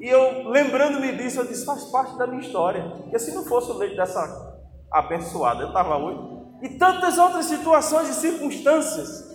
E 0.00 0.08
eu, 0.08 0.48
lembrando-me 0.48 1.12
disso, 1.12 1.40
eu 1.40 1.46
disse, 1.46 1.66
faz 1.66 1.84
parte 1.90 2.16
da 2.16 2.26
minha 2.26 2.40
história. 2.40 2.82
Porque 3.02 3.18
se 3.18 3.34
não 3.34 3.44
fosse 3.44 3.70
o 3.70 3.76
leite 3.76 3.96
dessa 3.96 4.56
abençoada, 4.90 5.64
eu 5.64 5.68
estava 5.68 5.98
hoje 5.98 6.39
e 6.62 6.68
tantas 6.68 7.18
outras 7.18 7.46
situações 7.46 8.08
e 8.08 8.14
circunstâncias. 8.14 9.30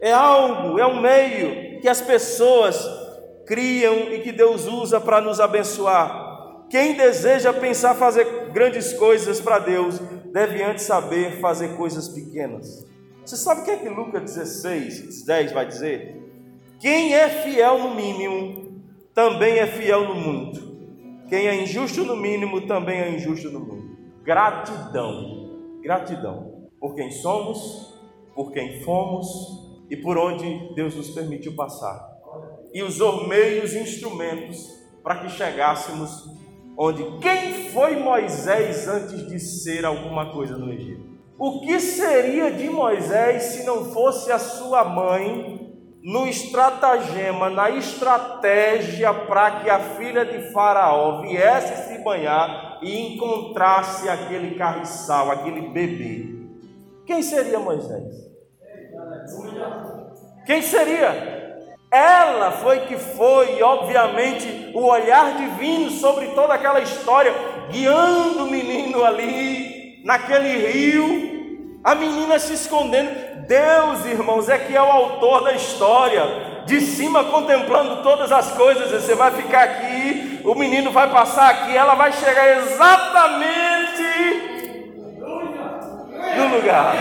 É 0.00 0.12
algo, 0.12 0.78
é 0.78 0.86
um 0.86 1.00
meio 1.00 1.80
que 1.80 1.88
as 1.88 2.00
pessoas 2.00 2.78
criam 3.46 4.12
e 4.12 4.20
que 4.20 4.30
Deus 4.30 4.66
usa 4.66 5.00
para 5.00 5.20
nos 5.20 5.40
abençoar. 5.40 6.66
Quem 6.70 6.94
deseja 6.94 7.52
pensar 7.52 7.94
fazer 7.94 8.50
grandes 8.52 8.92
coisas 8.92 9.40
para 9.40 9.58
Deus, 9.58 9.98
deve 10.32 10.62
antes 10.62 10.84
saber 10.84 11.40
fazer 11.40 11.76
coisas 11.76 12.08
pequenas. 12.08 12.86
Você 13.24 13.36
sabe 13.36 13.62
o 13.62 13.64
que 13.64 13.70
é 13.70 13.76
que 13.76 13.88
Lucas 13.88 14.22
16, 14.22 15.24
10 15.24 15.52
vai 15.52 15.66
dizer? 15.66 16.16
Quem 16.78 17.14
é 17.14 17.28
fiel 17.28 17.78
no 17.78 17.94
mínimo, 17.94 18.82
também 19.14 19.58
é 19.58 19.66
fiel 19.66 20.04
no 20.08 20.14
muito. 20.14 20.68
Quem 21.28 21.48
é 21.48 21.62
injusto 21.62 22.04
no 22.04 22.16
mínimo, 22.16 22.66
também 22.66 23.00
é 23.00 23.10
injusto 23.10 23.50
no 23.50 23.60
muito. 23.60 23.98
Gratidão, 24.22 25.80
gratidão 25.82 26.57
por 26.80 26.94
quem 26.94 27.10
somos, 27.10 27.94
por 28.34 28.52
quem 28.52 28.80
fomos 28.82 29.26
e 29.90 29.96
por 29.96 30.16
onde 30.16 30.74
Deus 30.74 30.94
nos 30.94 31.10
permitiu 31.10 31.54
passar. 31.54 32.18
E 32.72 32.82
usou 32.82 33.26
meios 33.26 33.72
e 33.72 33.80
instrumentos 33.80 34.78
para 35.02 35.16
que 35.16 35.28
chegássemos 35.30 36.28
onde 36.76 37.02
quem 37.18 37.70
foi 37.70 37.96
Moisés 37.96 38.86
antes 38.86 39.26
de 39.26 39.40
ser 39.40 39.84
alguma 39.84 40.32
coisa 40.32 40.56
no 40.56 40.72
Egito? 40.72 41.08
O 41.38 41.60
que 41.60 41.80
seria 41.80 42.50
de 42.50 42.68
Moisés 42.68 43.42
se 43.44 43.64
não 43.64 43.86
fosse 43.86 44.30
a 44.30 44.38
sua 44.38 44.84
mãe 44.84 45.58
no 46.02 46.26
estratagema, 46.26 47.50
na 47.50 47.70
estratégia 47.70 49.12
para 49.12 49.60
que 49.60 49.70
a 49.70 49.78
filha 49.78 50.24
de 50.24 50.52
Faraó 50.52 51.22
viesse 51.22 51.88
se 51.88 52.02
banhar 52.02 52.78
e 52.82 53.14
encontrasse 53.14 54.08
aquele 54.08 54.54
carriçal, 54.54 55.30
aquele 55.30 55.68
bebê? 55.68 56.37
Quem 57.08 57.22
seria 57.22 57.58
Moisés? 57.58 58.28
Quem 60.44 60.60
seria? 60.60 61.56
Ela 61.90 62.50
foi 62.50 62.80
que 62.80 62.98
foi, 62.98 63.62
obviamente, 63.62 64.72
o 64.74 64.84
olhar 64.84 65.38
divino 65.38 65.90
sobre 65.90 66.26
toda 66.28 66.52
aquela 66.52 66.80
história, 66.80 67.32
guiando 67.70 68.44
o 68.44 68.50
menino 68.50 69.02
ali, 69.02 70.02
naquele 70.04 70.68
rio, 70.68 71.80
a 71.82 71.94
menina 71.94 72.38
se 72.38 72.52
escondendo. 72.52 73.10
Deus, 73.46 74.04
irmãos, 74.04 74.50
é 74.50 74.58
que 74.58 74.76
é 74.76 74.82
o 74.82 74.92
autor 74.92 75.44
da 75.44 75.54
história, 75.54 76.22
de 76.66 76.78
cima 76.82 77.24
contemplando 77.24 78.02
todas 78.02 78.30
as 78.30 78.52
coisas. 78.52 78.90
Você 78.90 79.14
vai 79.14 79.30
ficar 79.30 79.62
aqui, 79.62 80.42
o 80.44 80.54
menino 80.54 80.90
vai 80.92 81.10
passar 81.10 81.48
aqui, 81.48 81.74
ela 81.74 81.94
vai 81.94 82.12
chegar 82.12 82.58
exatamente 82.58 84.47
no 86.36 86.56
lugar, 86.56 86.96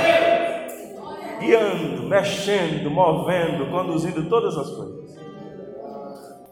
guiando, 1.40 2.04
mexendo, 2.04 2.90
movendo, 2.90 3.70
conduzindo 3.70 4.28
todas 4.30 4.58
as 4.58 4.70
coisas. 4.70 5.18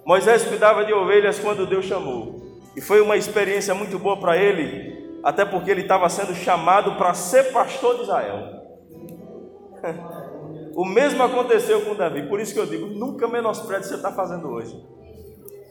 Moisés 0.06 0.46
cuidava 0.46 0.86
de 0.86 0.94
ovelhas 0.94 1.40
quando 1.40 1.66
Deus 1.66 1.86
chamou, 1.86 2.60
e 2.76 2.82
foi 2.82 3.02
uma 3.02 3.18
experiência 3.18 3.74
muito 3.74 3.98
boa 3.98 4.18
para 4.18 4.38
ele, 4.38 5.20
até 5.24 5.44
porque 5.44 5.72
ele 5.72 5.82
estava 5.82 6.08
sendo 6.10 6.36
chamado 6.36 6.96
para 6.96 7.14
ser 7.14 7.52
pastor 7.52 7.96
de 7.96 8.02
Israel. 8.04 8.66
O 10.76 10.84
mesmo 10.84 11.24
aconteceu 11.24 11.86
com 11.86 11.96
Davi, 11.96 12.28
por 12.28 12.38
isso 12.42 12.54
que 12.54 12.60
eu 12.60 12.66
digo: 12.66 12.88
nunca 12.88 13.30
menospreze 13.30 13.80
o 13.80 13.84
que 13.84 13.88
você 13.88 13.96
está 13.96 14.12
fazendo 14.12 14.50
hoje. 14.50 14.76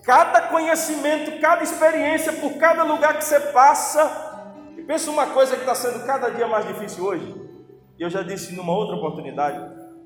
Cada 0.02 0.48
conhecimento, 0.48 1.38
cada 1.40 1.62
experiência, 1.62 2.32
por 2.32 2.54
cada 2.54 2.84
lugar 2.84 3.18
que 3.18 3.24
você 3.24 3.38
passa, 3.38 4.23
Pensa 4.86 5.10
uma 5.10 5.28
coisa 5.28 5.54
que 5.54 5.62
está 5.62 5.74
sendo 5.74 6.04
cada 6.04 6.28
dia 6.28 6.46
mais 6.46 6.66
difícil 6.66 7.04
hoje. 7.04 7.34
E 7.98 8.02
eu 8.02 8.10
já 8.10 8.22
disse 8.22 8.54
numa 8.54 8.72
outra 8.74 8.96
oportunidade: 8.96 9.58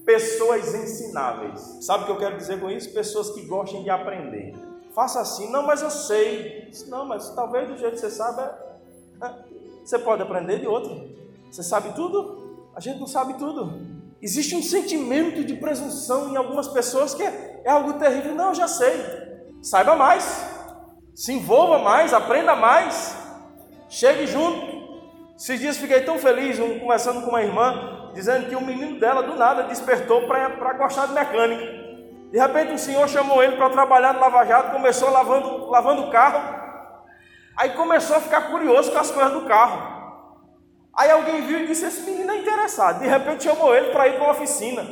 pessoas 0.04 0.74
ensináveis. 0.74 1.78
Sabe 1.80 2.04
o 2.04 2.06
que 2.06 2.12
eu 2.12 2.18
quero 2.18 2.36
dizer 2.36 2.60
com 2.60 2.70
isso? 2.70 2.92
Pessoas 2.92 3.30
que 3.30 3.42
gostem 3.46 3.82
de 3.82 3.90
aprender. 3.90 4.54
Faça 4.94 5.20
assim, 5.20 5.50
não, 5.50 5.66
mas 5.66 5.82
eu 5.82 5.90
sei. 5.90 6.70
Não, 6.86 7.04
mas 7.04 7.30
talvez 7.34 7.68
do 7.68 7.76
jeito 7.76 7.94
que 7.94 8.00
você 8.00 8.10
sabe, 8.10 8.40
é, 8.40 9.26
é, 9.26 9.34
você 9.84 9.98
pode 9.98 10.22
aprender 10.22 10.60
de 10.60 10.66
outro. 10.66 11.10
Você 11.50 11.62
sabe 11.62 11.94
tudo? 11.94 12.70
A 12.74 12.80
gente 12.80 13.00
não 13.00 13.06
sabe 13.06 13.34
tudo. 13.34 13.80
Existe 14.20 14.54
um 14.56 14.62
sentimento 14.62 15.44
de 15.44 15.54
presunção 15.54 16.30
em 16.30 16.36
algumas 16.36 16.68
pessoas 16.68 17.14
que 17.14 17.22
é, 17.22 17.62
é 17.64 17.70
algo 17.70 17.94
terrível. 17.94 18.34
Não, 18.34 18.48
eu 18.48 18.54
já 18.54 18.68
sei. 18.68 18.94
Saiba 19.62 19.96
mais. 19.96 20.46
Se 21.14 21.32
envolva 21.32 21.78
mais, 21.80 22.12
aprenda 22.12 22.54
mais. 22.54 23.17
Chegue 23.88 24.26
junto. 24.26 24.78
Esses 25.36 25.60
dias 25.60 25.76
fiquei 25.76 26.00
tão 26.00 26.18
feliz, 26.18 26.58
um, 26.58 26.80
conversando 26.80 27.22
com 27.22 27.30
uma 27.30 27.42
irmã, 27.42 28.10
dizendo 28.12 28.48
que 28.48 28.56
o 28.56 28.60
menino 28.60 28.98
dela 28.98 29.22
do 29.22 29.36
nada 29.36 29.62
despertou 29.62 30.26
para 30.26 30.72
gostar 30.74 31.06
de 31.06 31.12
mecânica. 31.12 31.64
De 32.30 32.38
repente 32.38 32.74
o 32.74 32.78
senhor 32.78 33.08
chamou 33.08 33.42
ele 33.42 33.56
para 33.56 33.70
trabalhar 33.70 34.12
no 34.12 34.20
Lava 34.20 34.44
Jato, 34.44 34.72
começou 34.72 35.10
lavando, 35.10 35.70
lavando 35.70 36.02
o 36.02 36.10
carro. 36.10 36.58
Aí 37.56 37.70
começou 37.70 38.16
a 38.16 38.20
ficar 38.20 38.50
curioso 38.50 38.92
com 38.92 38.98
as 38.98 39.10
coisas 39.10 39.32
do 39.32 39.46
carro. 39.46 39.96
Aí 40.94 41.10
alguém 41.10 41.42
viu 41.42 41.60
e 41.60 41.66
disse: 41.66 41.86
Esse 41.86 42.02
menino 42.02 42.32
é 42.32 42.38
interessado. 42.38 43.00
De 43.00 43.06
repente 43.06 43.44
chamou 43.44 43.74
ele 43.74 43.90
para 43.92 44.08
ir 44.08 44.14
para 44.14 44.24
uma 44.24 44.32
oficina. 44.32 44.84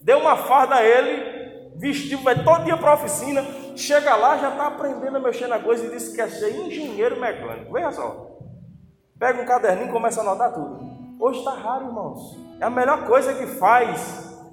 Deu 0.00 0.18
uma 0.18 0.36
farda 0.36 0.76
a 0.76 0.84
ele, 0.84 1.72
vestiu, 1.76 2.20
vai 2.20 2.42
todo 2.42 2.64
dia 2.64 2.76
para 2.76 2.92
a 2.92 2.94
oficina. 2.94 3.44
Chega 3.76 4.16
lá, 4.16 4.38
já 4.38 4.50
está 4.50 4.68
aprendendo 4.68 5.16
a 5.16 5.20
mexer 5.20 5.48
na 5.48 5.58
coisa 5.58 5.84
e 5.84 5.90
disse 5.90 6.10
que 6.10 6.16
quer 6.16 6.30
ser 6.30 6.50
engenheiro 6.50 7.20
mecânico. 7.20 7.72
Veja 7.72 7.90
só. 7.92 8.37
Pega 9.18 9.42
um 9.42 9.44
caderninho 9.44 9.88
e 9.88 9.92
começa 9.92 10.20
a 10.20 10.22
anotar 10.22 10.52
tudo. 10.52 10.78
Hoje 11.18 11.40
está 11.40 11.50
raro, 11.50 11.86
irmãos. 11.86 12.38
É 12.60 12.64
a 12.64 12.70
melhor 12.70 13.04
coisa 13.04 13.34
que 13.34 13.46
faz, 13.46 14.00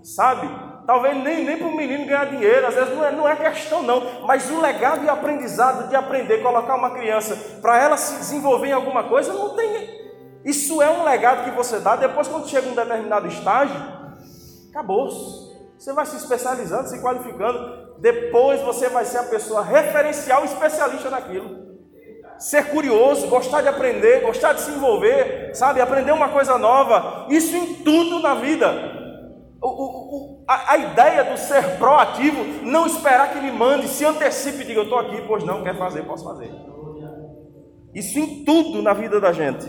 sabe? 0.03 0.49
Talvez 0.87 1.15
nem, 1.23 1.45
nem 1.45 1.57
para 1.57 1.67
o 1.67 1.75
menino 1.75 2.05
ganhar 2.05 2.25
dinheiro, 2.25 2.65
às 2.65 2.73
vezes 2.73 2.95
não 2.95 3.05
é, 3.05 3.11
não 3.11 3.29
é 3.29 3.35
questão 3.35 3.83
não, 3.83 4.25
mas 4.25 4.49
o 4.49 4.59
legado 4.59 5.03
e 5.03 5.09
aprendizado 5.09 5.87
de 5.87 5.95
aprender, 5.95 6.43
colocar 6.43 6.75
uma 6.75 6.91
criança 6.91 7.35
para 7.59 7.79
ela 7.79 7.97
se 7.97 8.17
desenvolver 8.17 8.67
em 8.67 8.73
alguma 8.73 9.03
coisa, 9.03 9.33
não 9.33 9.55
tem. 9.55 10.05
Isso 10.43 10.81
é 10.81 10.89
um 10.89 11.03
legado 11.03 11.43
que 11.43 11.55
você 11.55 11.79
dá, 11.79 11.95
depois 11.95 12.27
quando 12.27 12.47
chega 12.47 12.67
um 12.67 12.75
determinado 12.75 13.27
estágio, 13.27 13.75
acabou. 14.69 15.09
Você 15.77 15.93
vai 15.93 16.05
se 16.05 16.17
especializando, 16.17 16.87
se 16.87 17.01
qualificando, 17.01 17.99
depois 17.99 18.61
você 18.61 18.89
vai 18.89 19.05
ser 19.05 19.19
a 19.19 19.23
pessoa 19.23 19.63
referencial 19.63 20.43
especialista 20.45 21.09
naquilo. 21.09 21.64
Ser 22.37 22.69
curioso, 22.69 23.27
gostar 23.27 23.61
de 23.61 23.67
aprender, 23.67 24.21
gostar 24.21 24.53
de 24.53 24.61
se 24.61 24.71
envolver, 24.71 25.55
sabe, 25.55 25.79
aprender 25.79 26.11
uma 26.11 26.29
coisa 26.29 26.57
nova, 26.57 27.27
isso 27.29 27.55
em 27.55 27.75
tudo 27.75 28.19
na 28.19 28.35
vida. 28.35 28.95
O, 29.61 29.67
o, 29.67 30.43
a, 30.47 30.73
a, 30.73 30.77
ideia 30.77 31.23
do 31.23 31.37
ser 31.37 31.77
proativo, 31.77 32.43
não 32.63 32.85
esperar 32.85 33.31
que 33.31 33.37
ele 33.37 33.51
mande, 33.51 33.87
se 33.87 34.05
antecipe 34.05 34.61
e 34.61 34.65
diga: 34.65 34.81
Eu 34.81 34.83
estou 34.83 34.99
aqui, 34.99 35.21
pois 35.27 35.43
não, 35.43 35.63
quer 35.63 35.77
fazer, 35.77 36.03
posso 36.03 36.23
fazer. 36.23 36.51
Isso 37.93 38.19
em 38.19 38.43
tudo 38.43 38.81
na 38.81 38.93
vida 38.93 39.19
da 39.21 39.31
gente. 39.31 39.65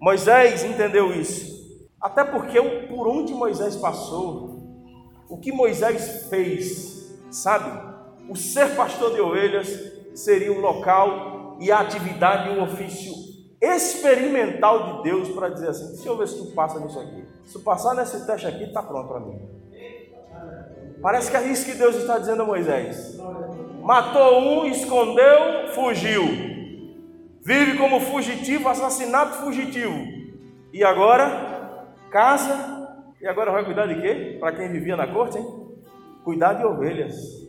Moisés 0.00 0.64
entendeu 0.64 1.14
isso. 1.14 1.54
Até 2.00 2.24
porque 2.24 2.60
por 2.60 3.08
onde 3.08 3.32
Moisés 3.32 3.76
passou, 3.76 4.54
o 5.30 5.38
que 5.38 5.52
Moisés 5.52 6.26
fez, 6.28 7.16
sabe? 7.30 7.70
O 8.28 8.36
ser 8.36 8.76
pastor 8.76 9.14
de 9.14 9.20
ovelhas 9.20 9.93
seria 10.14 10.52
o 10.52 10.60
local 10.60 11.56
e 11.60 11.70
a 11.70 11.80
atividade 11.80 12.50
o 12.50 12.62
ofício 12.62 13.12
experimental 13.60 14.98
de 14.98 15.02
Deus 15.04 15.28
para 15.30 15.48
dizer 15.48 15.68
assim: 15.68 15.94
deixa 15.94 16.08
eu 16.08 16.16
ver 16.16 16.28
se 16.28 16.38
tu 16.38 16.54
passa 16.54 16.78
nisso 16.80 16.98
aqui. 16.98 17.24
Se 17.44 17.54
tu 17.54 17.60
passar 17.60 17.94
nesse 17.94 18.26
teste 18.26 18.46
aqui, 18.46 18.64
está 18.64 18.82
pronto 18.82 19.08
para 19.08 19.20
mim. 19.20 19.40
Parece 21.00 21.30
que 21.30 21.36
é 21.36 21.46
isso 21.48 21.66
que 21.66 21.76
Deus 21.76 21.96
está 21.96 22.18
dizendo 22.18 22.42
a 22.42 22.46
Moisés. 22.46 23.18
Matou 23.82 24.40
um, 24.40 24.66
escondeu, 24.66 25.68
fugiu. 25.74 26.22
Vive 27.42 27.76
como 27.76 28.00
fugitivo, 28.00 28.68
assassinato 28.68 29.34
fugitivo. 29.44 29.94
E 30.72 30.82
agora, 30.82 31.86
casa. 32.10 32.88
E 33.20 33.26
agora 33.26 33.52
vai 33.52 33.64
cuidar 33.64 33.86
de 33.86 34.00
quê? 34.00 34.38
Para 34.40 34.52
quem 34.52 34.70
vivia 34.70 34.96
na 34.96 35.06
corte, 35.06 35.38
hein? 35.38 35.46
Cuidar 36.24 36.54
de 36.54 36.64
ovelhas. 36.64 37.43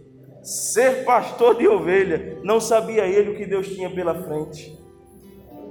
Ser 0.45 1.03
pastor 1.03 1.55
de 1.55 1.67
ovelha. 1.67 2.39
Não 2.43 2.61
sabia 2.61 3.05
ele 3.05 3.31
o 3.31 3.35
que 3.35 3.45
Deus 3.45 3.67
tinha 3.67 3.89
pela 3.89 4.13
frente. 4.23 4.77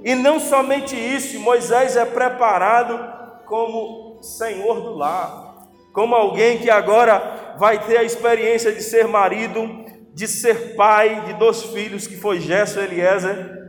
E 0.03 0.13
não 0.13 0.39
somente 0.39 0.95
isso, 0.95 1.39
Moisés 1.39 1.95
é 1.95 2.05
preparado 2.05 3.43
como 3.45 4.21
senhor 4.21 4.81
do 4.81 4.93
lar, 4.93 5.67
como 5.93 6.13
alguém 6.13 6.59
que 6.59 6.69
agora 6.69 7.55
vai 7.57 7.83
ter 7.83 7.97
a 7.97 8.03
experiência 8.03 8.71
de 8.71 8.83
ser 8.83 9.07
marido, 9.07 9.85
de 10.13 10.27
ser 10.27 10.75
pai 10.75 11.23
de 11.25 11.33
dois 11.33 11.63
filhos, 11.63 12.05
que 12.05 12.17
foi 12.17 12.39
Gerson 12.39 12.81
e 12.81 12.83
Eliezer. 12.83 13.64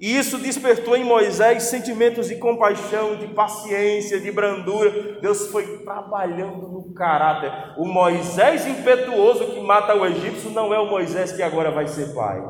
E 0.00 0.16
isso 0.16 0.38
despertou 0.38 0.96
em 0.96 1.02
Moisés 1.02 1.64
sentimentos 1.64 2.28
de 2.28 2.36
compaixão, 2.36 3.16
de 3.16 3.26
paciência, 3.28 4.20
de 4.20 4.30
brandura. 4.30 5.18
Deus 5.20 5.48
foi 5.48 5.78
trabalhando 5.78 6.68
no 6.68 6.94
caráter. 6.94 7.52
O 7.76 7.84
Moisés 7.84 8.64
impetuoso 8.64 9.46
que 9.46 9.60
mata 9.60 9.96
o 9.96 10.06
egípcio 10.06 10.50
não 10.50 10.72
é 10.72 10.78
o 10.78 10.86
Moisés 10.86 11.32
que 11.32 11.42
agora 11.42 11.72
vai 11.72 11.88
ser 11.88 12.14
pai. 12.14 12.40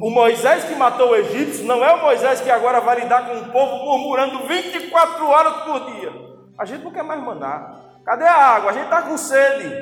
O 0.00 0.10
Moisés 0.10 0.64
que 0.64 0.74
matou 0.74 1.10
o 1.10 1.16
egípcio 1.16 1.64
não 1.64 1.82
é 1.82 1.92
o 1.94 2.02
Moisés 2.02 2.40
que 2.40 2.50
agora 2.50 2.80
vai 2.80 3.00
lidar 3.00 3.26
com 3.26 3.36
o 3.36 3.50
povo 3.50 3.84
murmurando 3.84 4.46
24 4.46 5.26
horas 5.26 5.54
por 5.64 5.90
dia. 5.92 6.12
A 6.58 6.66
gente 6.66 6.84
não 6.84 6.92
quer 6.92 7.02
mais 7.02 7.20
mandar. 7.20 7.98
Cadê 8.04 8.24
a 8.24 8.36
água? 8.36 8.70
A 8.70 8.74
gente 8.74 8.84
está 8.84 9.02
com 9.02 9.16
sede. 9.16 9.74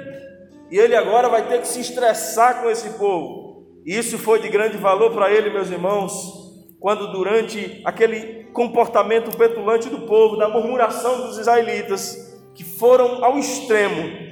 E 0.71 0.79
ele 0.79 0.95
agora 0.95 1.29
vai 1.29 1.43
ter 1.49 1.61
que 1.61 1.67
se 1.67 1.81
estressar 1.81 2.63
com 2.63 2.71
esse 2.71 2.91
povo. 2.91 3.67
E 3.85 3.99
isso 3.99 4.17
foi 4.19 4.41
de 4.41 4.49
grande 4.49 4.77
valor 4.77 5.13
para 5.13 5.31
ele, 5.31 5.51
meus 5.51 5.69
irmãos, 5.69 6.40
quando 6.81 7.13
durante 7.13 7.83
aquele 7.85 8.45
comportamento 8.53 9.37
petulante 9.37 9.91
do 9.91 10.01
povo, 10.01 10.37
da 10.37 10.49
murmuração 10.49 11.27
dos 11.27 11.37
israelitas, 11.37 12.41
que 12.55 12.65
foram 12.65 13.23
ao 13.23 13.39
extremo, 13.39 14.31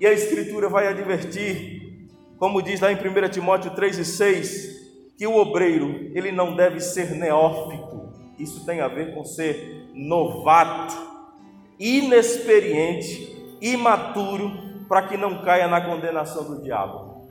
e 0.00 0.06
a 0.06 0.12
Escritura 0.12 0.68
vai 0.68 0.86
advertir, 0.86 2.08
como 2.38 2.62
diz 2.62 2.80
lá 2.80 2.92
em 2.92 2.96
1 2.96 3.28
Timóteo 3.28 3.72
3 3.72 3.98
e 3.98 4.04
6, 4.04 4.74
que 5.16 5.26
o 5.26 5.36
obreiro, 5.36 6.10
ele 6.14 6.32
não 6.32 6.56
deve 6.56 6.80
ser 6.80 7.10
neófito. 7.12 8.12
Isso 8.38 8.64
tem 8.64 8.80
a 8.80 8.88
ver 8.88 9.14
com 9.14 9.24
ser 9.24 9.88
novato, 9.94 10.94
inexperiente, 11.78 13.56
imaturo, 13.60 14.84
para 14.88 15.02
que 15.02 15.16
não 15.16 15.42
caia 15.42 15.68
na 15.68 15.80
condenação 15.80 16.44
do 16.44 16.62
diabo. 16.62 17.28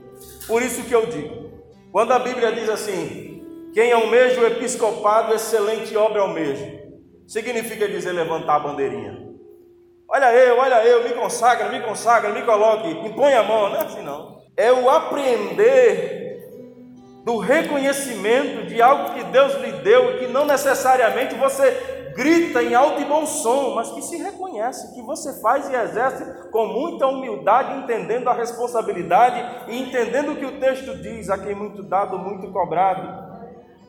Por 0.47 0.62
isso 0.62 0.84
que 0.84 0.93
eu 0.93 1.06
digo, 1.06 1.51
quando 1.91 2.12
a 2.12 2.19
Bíblia 2.19 2.51
diz 2.51 2.69
assim: 2.69 3.32
quem 3.73 3.91
almeja 3.91 4.39
o 4.39 4.45
episcopado, 4.45 5.33
excelente 5.33 5.97
obra 5.97 6.21
almeja, 6.21 6.83
significa 7.27 7.88
dizer 7.88 8.12
levantar 8.12 8.55
a 8.55 8.59
bandeirinha. 8.59 9.23
Olha 10.07 10.31
eu, 10.31 10.57
olha 10.57 10.86
eu, 10.86 11.03
me 11.03 11.09
consagra, 11.12 11.69
me 11.69 11.81
consagra, 11.81 12.29
me 12.29 12.43
coloque, 12.43 12.89
impõe 12.89 13.33
a 13.33 13.43
mão, 13.43 13.69
não 13.69 13.77
é 13.77 13.83
assim 13.83 14.03
não. 14.03 14.38
É 14.55 14.71
o 14.71 14.89
aprender 14.89 16.23
do 17.23 17.38
reconhecimento 17.38 18.67
de 18.67 18.81
algo 18.81 19.13
que 19.13 19.23
Deus 19.23 19.55
lhe 19.55 19.71
deu 19.71 20.19
que 20.19 20.27
não 20.27 20.45
necessariamente 20.45 21.33
você 21.36 21.71
grita 22.15 22.62
em 22.62 22.75
alto 22.75 23.01
e 23.01 23.05
bom 23.05 23.25
som, 23.25 23.73
mas 23.73 23.91
que 23.91 24.01
se 24.01 24.17
reconhece, 24.17 24.93
que 24.93 25.01
você 25.01 25.41
faz 25.41 25.69
e 25.69 25.75
exerce 25.75 26.51
com 26.51 26.67
muita 26.67 27.07
humildade, 27.07 27.79
entendendo 27.79 28.29
a 28.29 28.33
responsabilidade 28.33 29.71
e 29.71 29.81
entendendo 29.81 30.33
o 30.33 30.36
que 30.36 30.45
o 30.45 30.59
texto 30.59 30.95
diz: 30.97 31.29
a 31.29 31.38
quem 31.38 31.55
muito 31.55 31.81
dado, 31.81 32.19
muito 32.19 32.51
cobrado. 32.51 33.22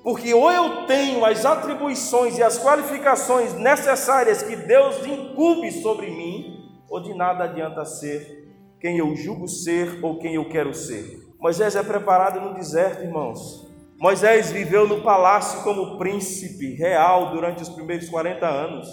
Porque 0.04 0.34
ou 0.34 0.52
eu 0.52 0.86
tenho 0.86 1.24
as 1.24 1.46
atribuições 1.46 2.36
e 2.36 2.42
as 2.42 2.62
qualificações 2.62 3.54
necessárias 3.54 4.42
que 4.42 4.54
Deus 4.54 5.04
incube 5.06 5.72
sobre 5.72 6.10
mim, 6.10 6.70
ou 6.90 7.02
de 7.02 7.14
nada 7.14 7.44
adianta 7.44 7.86
ser 7.86 8.44
quem 8.78 8.98
eu 8.98 9.16
julgo 9.16 9.48
ser 9.48 9.98
ou 10.02 10.18
quem 10.18 10.34
eu 10.34 10.46
quero 10.46 10.74
ser. 10.74 11.24
Moisés 11.40 11.74
é 11.74 11.82
preparado 11.82 12.38
no 12.38 12.52
deserto, 12.52 13.02
irmãos. 13.02 13.66
Moisés 13.98 14.52
viveu 14.52 14.86
no 14.86 15.00
palácio 15.00 15.62
como 15.62 15.96
príncipe 15.96 16.74
real 16.74 17.30
durante 17.32 17.62
os 17.62 17.70
primeiros 17.70 18.06
40 18.10 18.46
anos. 18.46 18.86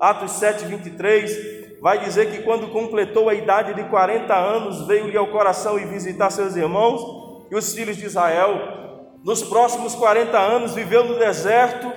Atos 0.00 0.32
7, 0.32 0.64
23 0.64 1.80
vai 1.80 2.00
dizer 2.00 2.32
que 2.32 2.42
quando 2.42 2.72
completou 2.72 3.28
a 3.28 3.34
idade 3.34 3.72
de 3.74 3.84
40 3.88 4.34
anos, 4.34 4.84
veio-lhe 4.88 5.16
ao 5.16 5.28
coração 5.28 5.78
e 5.78 5.84
visitar 5.84 6.30
seus 6.30 6.56
irmãos 6.56 7.46
e 7.50 7.54
os 7.54 7.72
filhos 7.72 7.96
de 7.96 8.06
Israel. 8.06 8.79
Nos 9.22 9.42
próximos 9.42 9.94
40 9.94 10.38
anos, 10.38 10.74
viveu 10.74 11.04
no 11.04 11.18
deserto, 11.18 11.92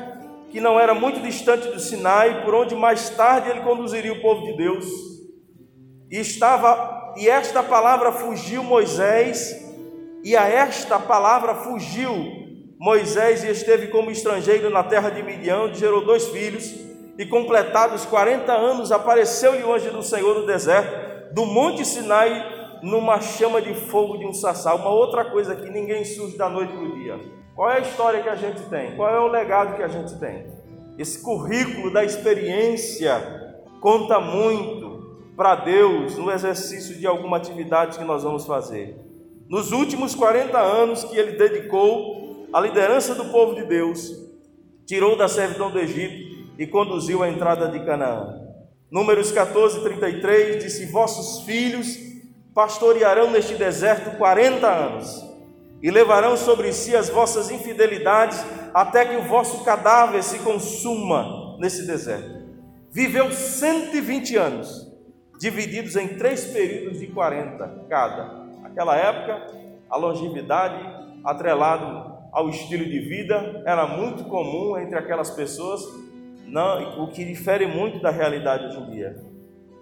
que 0.49 0.59
não 0.59 0.79
era 0.79 0.93
muito 0.93 1.21
distante 1.21 1.69
do 1.69 1.79
Sinai, 1.79 2.43
por 2.43 2.53
onde 2.53 2.75
mais 2.75 3.09
tarde 3.09 3.49
ele 3.49 3.61
conduziria 3.61 4.11
o 4.11 4.21
povo 4.21 4.45
de 4.45 4.57
Deus. 4.57 4.85
E 6.11 6.19
estava, 6.19 7.13
e 7.17 7.27
esta 7.27 7.63
palavra 7.63 8.11
fugiu 8.11 8.63
Moisés 8.63 9.63
e 10.23 10.37
a 10.37 10.47
esta 10.47 10.97
palavra 10.97 11.53
fugiu 11.53 12.13
Moisés 12.79 13.43
e 13.43 13.49
esteve 13.49 13.87
como 13.87 14.09
estrangeiro 14.09 14.69
na 14.69 14.83
terra 14.83 15.09
de 15.09 15.21
Midian, 15.21 15.63
onde 15.63 15.79
gerou 15.79 16.05
dois 16.05 16.27
filhos. 16.27 16.73
E 17.17 17.25
completados 17.25 18.05
40 18.05 18.51
anos, 18.51 18.91
apareceu-lhe 18.91 19.63
o 19.63 19.73
anjo 19.73 19.91
do 19.91 20.01
Senhor 20.01 20.39
no 20.39 20.45
deserto, 20.45 21.33
do 21.33 21.45
monte 21.45 21.85
Sinai, 21.85 22.52
numa 22.83 23.19
chama 23.19 23.59
de 23.59 23.73
fogo 23.73 24.17
de 24.17 24.25
um 24.27 24.33
sassá. 24.33 24.75
Uma 24.75 24.89
outra 24.89 25.25
coisa 25.25 25.55
que 25.55 25.69
ninguém 25.69 26.05
surge 26.05 26.37
da 26.37 26.47
noite 26.47 26.71
para 26.73 26.83
o 26.83 26.95
dia. 26.95 27.19
Qual 27.55 27.71
é 27.71 27.77
a 27.77 27.79
história 27.79 28.21
que 28.21 28.29
a 28.29 28.35
gente 28.35 28.61
tem? 28.69 28.95
Qual 28.95 29.09
é 29.09 29.19
o 29.19 29.27
legado 29.27 29.75
que 29.75 29.81
a 29.81 29.87
gente 29.87 30.15
tem? 30.19 30.45
Esse 30.99 31.23
currículo 31.23 31.91
da 31.91 32.03
experiência 32.03 33.57
conta 33.81 34.19
muito 34.19 35.17
para 35.35 35.55
Deus 35.55 36.15
no 36.17 36.29
exercício 36.29 36.95
de 36.95 37.07
alguma 37.07 37.37
atividade 37.37 37.97
que 37.97 38.03
nós 38.03 38.21
vamos 38.21 38.45
fazer 38.45 39.03
nos 39.53 39.71
últimos 39.71 40.15
40 40.15 40.57
anos 40.57 41.03
que 41.03 41.15
ele 41.15 41.33
dedicou 41.33 42.47
à 42.51 42.59
liderança 42.59 43.13
do 43.13 43.25
povo 43.25 43.55
de 43.55 43.65
Deus, 43.65 44.11
tirou 44.85 45.15
da 45.15 45.27
servidão 45.27 45.69
do 45.69 45.79
Egito 45.79 46.51
e 46.57 46.65
conduziu 46.65 47.21
à 47.21 47.29
entrada 47.29 47.67
de 47.67 47.85
Canaã. 47.85 48.41
Números 48.89 49.31
14, 49.31 49.81
33 49.81 50.63
disse: 50.63 50.85
Vossos 50.87 51.45
filhos 51.45 51.97
pastorearão 52.53 53.31
neste 53.31 53.55
deserto 53.55 54.17
40 54.17 54.67
anos 54.67 55.33
e 55.81 55.91
levarão 55.91 56.37
sobre 56.37 56.71
si 56.71 56.95
as 56.95 57.09
vossas 57.09 57.51
infidelidades 57.51 58.43
até 58.73 59.05
que 59.05 59.17
o 59.17 59.23
vosso 59.23 59.63
cadáver 59.63 60.23
se 60.23 60.39
consuma 60.39 61.57
nesse 61.59 61.85
deserto. 61.85 62.43
Viveu 62.89 63.31
120 63.31 64.37
anos, 64.37 64.91
divididos 65.39 65.95
em 65.95 66.09
três 66.09 66.45
períodos 66.45 66.99
de 66.99 67.07
40 67.07 67.85
cada. 67.89 68.45
Naquela 68.61 68.95
época, 68.95 69.47
a 69.89 69.97
longevidade 69.97 70.79
atrelado 71.25 72.13
ao 72.31 72.49
estilo 72.49 72.85
de 72.85 72.99
vida 72.99 73.61
era 73.65 73.85
muito 73.85 74.23
comum 74.25 74.77
entre 74.77 74.97
aquelas 74.97 75.31
pessoas, 75.31 75.81
não, 76.45 77.03
o 77.03 77.11
que 77.11 77.25
difere 77.25 77.67
muito 77.67 77.99
da 77.99 78.09
realidade 78.09 78.65
hoje 78.67 78.79
em 78.79 78.91
dia. 78.91 79.32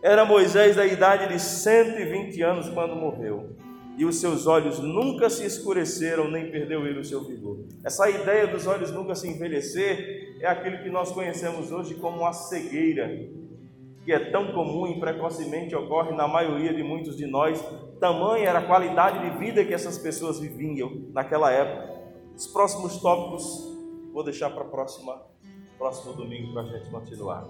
Era 0.04 0.26
Moisés 0.26 0.76
da 0.76 0.86
idade 0.86 1.32
de 1.32 1.40
120 1.40 2.42
anos 2.42 2.70
quando 2.70 2.96
morreu. 2.96 3.56
E 3.98 4.04
os 4.04 4.20
seus 4.20 4.48
olhos 4.48 4.80
nunca 4.80 5.30
se 5.30 5.46
escureceram, 5.46 6.28
nem 6.28 6.50
perdeu 6.50 6.88
ele 6.88 7.00
o 7.00 7.06
seu 7.06 7.24
vigor. 7.24 7.60
Essa 7.84 8.10
ideia 8.10 8.48
dos 8.48 8.66
olhos 8.66 8.92
nunca 8.92 9.14
se 9.14 9.30
envelhecer 9.30 10.38
é 10.40 10.48
aquilo 10.48 10.82
que 10.82 10.90
nós 10.90 11.12
conhecemos 11.12 11.72
hoje 11.72 11.94
como 11.96 12.26
a 12.26 12.34
cegueira, 12.34 13.08
que 14.04 14.12
é 14.12 14.32
tão 14.32 14.52
comum 14.54 14.88
e 14.88 15.00
precocemente 15.00 15.76
ocorre 15.76 16.16
na 16.16 16.28
maioria 16.28 16.74
de 16.74 16.82
muitos 16.82 17.16
de 17.16 17.28
nós. 17.28 17.64
Tamanha 18.00 18.50
era 18.50 18.58
a 18.60 18.66
qualidade 18.66 19.30
de 19.30 19.38
vida 19.38 19.64
que 19.64 19.74
essas 19.74 20.00
pessoas 20.00 20.40
viviam 20.40 21.10
naquela 21.14 21.52
época. 21.52 22.02
Os 22.36 22.48
próximos 22.48 22.98
tópicos 22.98 23.78
vou 24.12 24.24
deixar 24.24 24.50
para 24.50 24.66
próxima 24.66 25.30
próximo 25.78 26.14
domingo 26.14 26.54
para 26.54 26.62
a 26.62 26.66
gente 26.66 26.90
continuar. 26.90 27.48